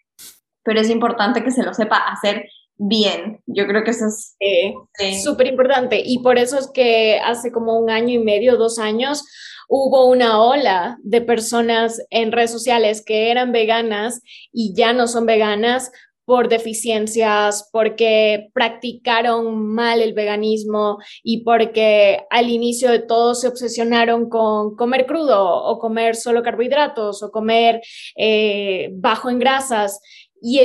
[0.63, 3.41] pero es importante que se lo sepa hacer bien.
[3.45, 7.89] Yo creo que eso es súper importante y por eso es que hace como un
[7.89, 9.23] año y medio, dos años,
[9.67, 14.21] hubo una ola de personas en redes sociales que eran veganas
[14.51, 15.91] y ya no son veganas
[16.27, 24.27] por deficiencias, porque practicaron mal el veganismo y porque al inicio de todo se obsesionaron
[24.27, 27.79] con comer crudo o comer solo carbohidratos o comer
[28.17, 30.01] eh, bajo en grasas
[30.41, 30.61] y,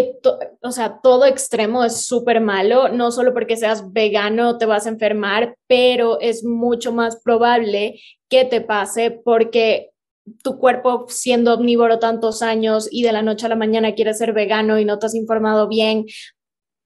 [0.62, 4.90] o sea, todo extremo es súper malo, no solo porque seas vegano te vas a
[4.90, 9.90] enfermar, pero es mucho más probable que te pase porque
[10.42, 14.32] tu cuerpo siendo omnívoro tantos años y de la noche a la mañana quieres ser
[14.32, 16.06] vegano y no te has informado bien,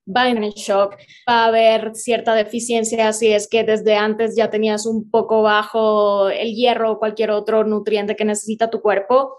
[0.09, 0.97] va en shock,
[1.28, 6.28] va a haber cierta deficiencia si es que desde antes ya tenías un poco bajo
[6.28, 9.34] el hierro o cualquier otro nutriente que necesita tu cuerpo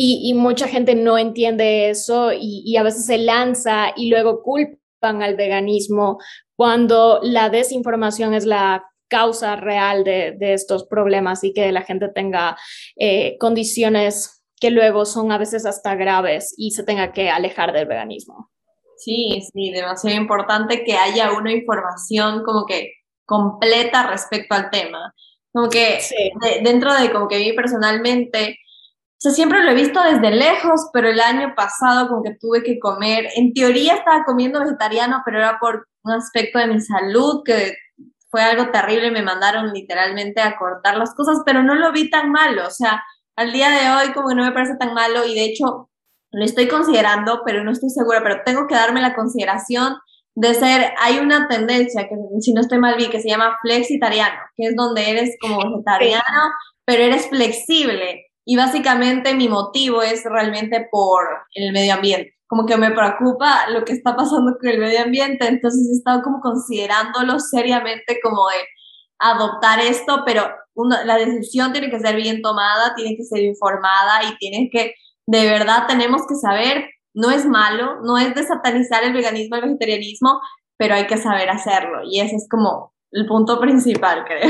[0.00, 5.34] y, mucha gente no entiende eso y, a veces se lanza y luego culpan al
[5.34, 6.18] veganismo
[6.54, 12.56] cuando la desinformación es la causa real de, estos problemas y que la gente tenga
[12.96, 17.86] eh, condiciones que luego son a veces hasta graves y se tenga que alejar del
[17.86, 18.50] veganismo.
[18.98, 22.92] Sí, sí, demasiado importante que haya una información como que
[23.24, 25.12] completa respecto al tema.
[25.52, 25.98] Como que
[26.62, 28.58] dentro de como que vi personalmente,
[29.18, 32.62] o sea, siempre lo he visto desde lejos, pero el año pasado como que tuve
[32.62, 37.42] que comer, en teoría estaba comiendo vegetariano, pero era por un aspecto de mi salud
[37.44, 37.74] que
[38.30, 42.30] fue algo terrible, me mandaron literalmente a cortar las cosas, pero no lo vi tan
[42.30, 43.02] malo, o sea,
[43.34, 45.90] al día de hoy como que no me parece tan malo y de hecho
[46.30, 49.96] lo estoy considerando, pero no estoy segura, pero tengo que darme la consideración
[50.36, 54.38] de ser, hay una tendencia que si no estoy mal vi, que se llama flexitariano,
[54.56, 56.52] que es donde eres como vegetariano,
[56.84, 58.27] pero eres flexible.
[58.50, 61.22] Y básicamente mi motivo es realmente por
[61.52, 62.32] el medio ambiente.
[62.46, 66.22] Como que me preocupa lo que está pasando con el medio ambiente, entonces he estado
[66.22, 68.64] como considerándolo seriamente como de
[69.18, 70.48] adoptar esto, pero
[71.04, 74.94] la decisión tiene que ser bien tomada, tiene que ser informada y tiene que,
[75.26, 79.62] de verdad tenemos que saber, no es malo, no es de satanizar el veganismo, el
[79.64, 80.40] vegetarianismo,
[80.78, 84.48] pero hay que saber hacerlo y ese es como el punto principal, creo.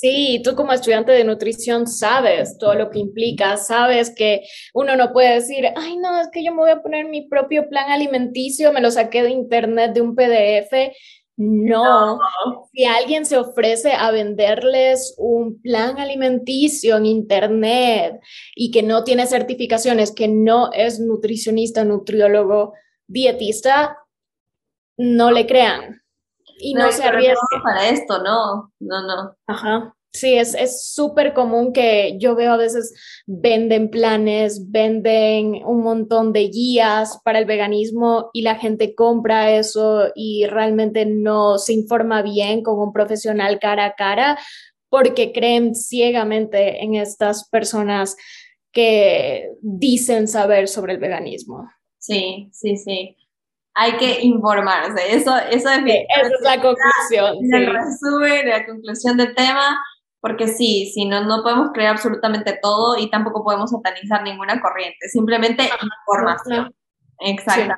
[0.00, 4.42] Sí, tú como estudiante de nutrición sabes todo lo que implica, sabes que
[4.72, 7.68] uno no puede decir, ay, no, es que yo me voy a poner mi propio
[7.68, 10.92] plan alimenticio, me lo saqué de internet de un PDF.
[11.36, 12.20] No.
[12.72, 18.20] si alguien se ofrece a venderles un plan alimenticio en internet
[18.54, 22.74] y que no tiene certificaciones, que no es nutricionista, nutriólogo,
[23.08, 23.98] dietista,
[24.96, 26.02] no le crean
[26.58, 27.40] y no, se arriesga.
[27.62, 29.36] para esto, no, no, no.
[29.46, 29.94] Ajá.
[30.10, 32.94] Sí, es súper común que yo veo a veces
[33.26, 40.10] venden planes, venden un montón de guías para el veganismo y la gente compra eso
[40.14, 44.38] y realmente no se informa bien con un profesional cara a cara
[44.88, 48.16] porque creen ciegamente en estas personas
[48.72, 51.68] que dicen saber sobre el veganismo.
[51.98, 53.17] Sí, sí, sí.
[53.74, 55.14] Hay que informarse.
[55.14, 57.36] Eso, eso es, esa es la conclusión.
[57.52, 59.78] El resumen, la conclusión del tema,
[60.20, 65.08] porque sí, si no, no podemos creer absolutamente todo y tampoco podemos satanizar ninguna corriente,
[65.08, 65.68] simplemente
[66.02, 66.74] información.
[67.20, 67.76] Exactamente.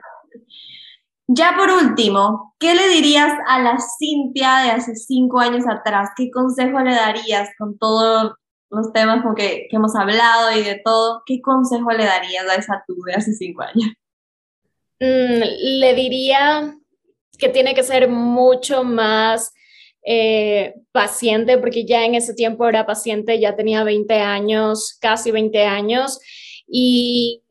[1.32, 6.11] Ya por último, ¿qué le dirías a la Cintia de hace cinco años atrás?
[6.16, 8.32] ¿Qué consejo le darías con todos
[8.68, 11.22] los temas con que, que, hemos hablado y de todo?
[11.26, 13.93] ¿Qué consejo le darías a esa tú de hace cinco años?
[15.01, 15.42] Mm,
[15.80, 16.76] le diría
[17.38, 19.53] que tiene que ser mucho más
[20.05, 25.64] eh, paciente, porque ya en ese tiempo era paciente, ya tenía 20 años, casi 20
[25.64, 26.20] años,
[26.66, 27.42] y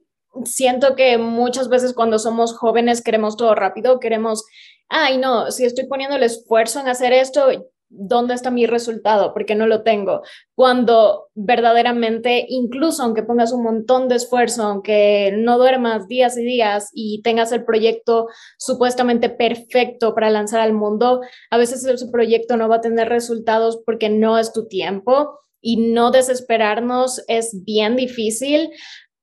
[0.46, 4.46] siento que muchas veces cuando somos jóvenes queremos todo rápido, queremos,
[4.88, 7.48] ay no, si estoy poniendo el esfuerzo en hacer esto,
[7.90, 9.34] ¿dónde está mi resultado?
[9.34, 10.22] Porque no lo tengo.
[10.56, 16.90] Cuando verdaderamente, incluso aunque pongas un montón de esfuerzo, aunque no duermas días y días
[16.94, 18.28] y tengas el proyecto
[18.58, 23.82] supuestamente perfecto para lanzar al mundo, a veces ese proyecto no va a tener resultados
[23.86, 28.70] porque no es tu tiempo y no desesperarnos es bien difícil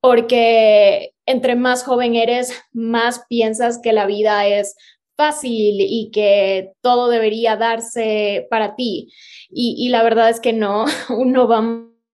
[0.01, 4.77] porque entre más joven eres, más piensas que la vida es
[5.17, 9.13] fácil y que todo debería darse para ti.
[9.49, 11.63] Y, la verdad es que no, uno va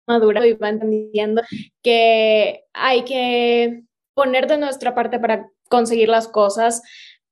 [0.07, 1.43] madurando y va entendiendo
[1.83, 3.83] que hay que
[4.15, 6.83] poner de nuestra parte para conseguir las cosas,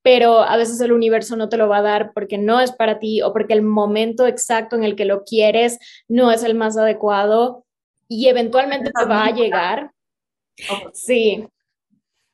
[0.01, 2.97] pero a veces el universo no te lo va a dar porque no es para
[2.97, 6.75] ti o porque el momento exacto en el que lo quieres no es el más
[6.75, 7.65] adecuado
[8.07, 9.91] y eventualmente te va a llegar.
[10.93, 11.45] Sí,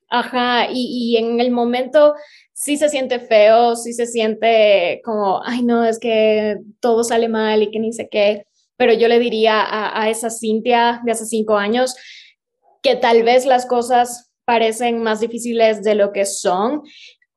[0.09, 2.15] Ajá, y, y, en el momento
[2.59, 7.61] sí se siente feo, sí se siente como, ay no, es que todo sale mal
[7.61, 8.47] y que ni sé qué,
[8.77, 11.95] pero yo le diría a, esa Cintia de hace cinco años
[12.81, 16.81] que tal vez las cosas parecen más difíciles de lo que son,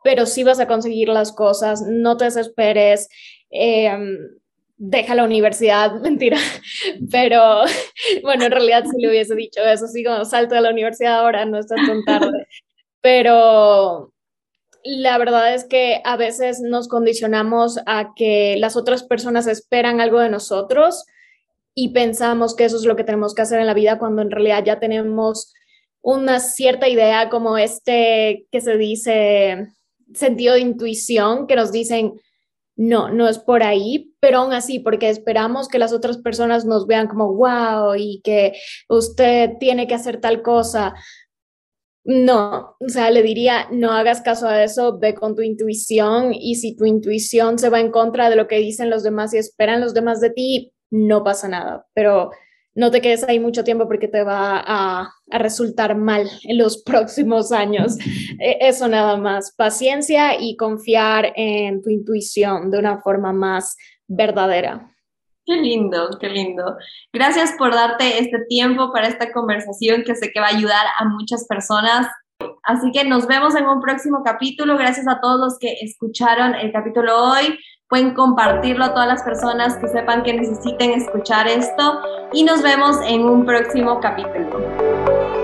[0.02, 3.08] pero sí vas a conseguir las cosas, no te desesperes.
[3.50, 3.92] Eh,
[4.78, 6.38] deja la universidad, mentira,
[7.10, 7.64] pero
[8.22, 11.44] bueno, en realidad si le hubiese dicho eso, sí, como salto de la universidad ahora,
[11.44, 12.46] no está tan tarde,
[13.02, 14.14] pero
[14.84, 20.20] la verdad es que a veces nos condicionamos a que las otras personas esperan algo
[20.20, 21.04] de nosotros
[21.74, 24.30] y pensamos que eso es lo que tenemos que hacer en la vida cuando en
[24.30, 25.52] realidad ya tenemos
[26.02, 29.68] una cierta idea como este que se dice
[30.14, 32.14] sentido de intuición que nos dicen
[32.80, 36.86] no, no es por ahí, pero aún así, porque esperamos que las otras personas nos
[36.86, 38.54] vean como, wow, y que
[38.88, 40.94] usted tiene que hacer tal cosa.
[42.04, 46.54] No, o sea, le diría, no hagas caso a eso, ve con tu intuición y
[46.54, 49.80] si tu intuición se va en contra de lo que dicen los demás y esperan
[49.80, 52.30] los demás de ti, no pasa nada, pero
[52.74, 57.52] no te quedes ahí mucho tiempo porque te va a, resultar mal en los próximos
[57.52, 57.96] años.
[58.40, 63.76] E, eso nada más, paciencia y confiar en tu intuición de una forma más
[64.08, 64.89] verdadera.
[65.50, 66.76] Qué lindo, qué lindo.
[67.12, 71.04] Gracias por darte este tiempo para esta conversación que sé que va a ayudar a
[71.06, 72.06] muchas personas.
[72.62, 74.78] Así que nos vemos en un próximo capítulo.
[74.78, 79.76] Gracias a todos los que escucharon el capítulo hoy pueden compartirlo a todas las personas
[79.78, 82.00] que sepan que necesiten escuchar esto
[82.32, 85.39] y nos vemos en un próximo capítulo.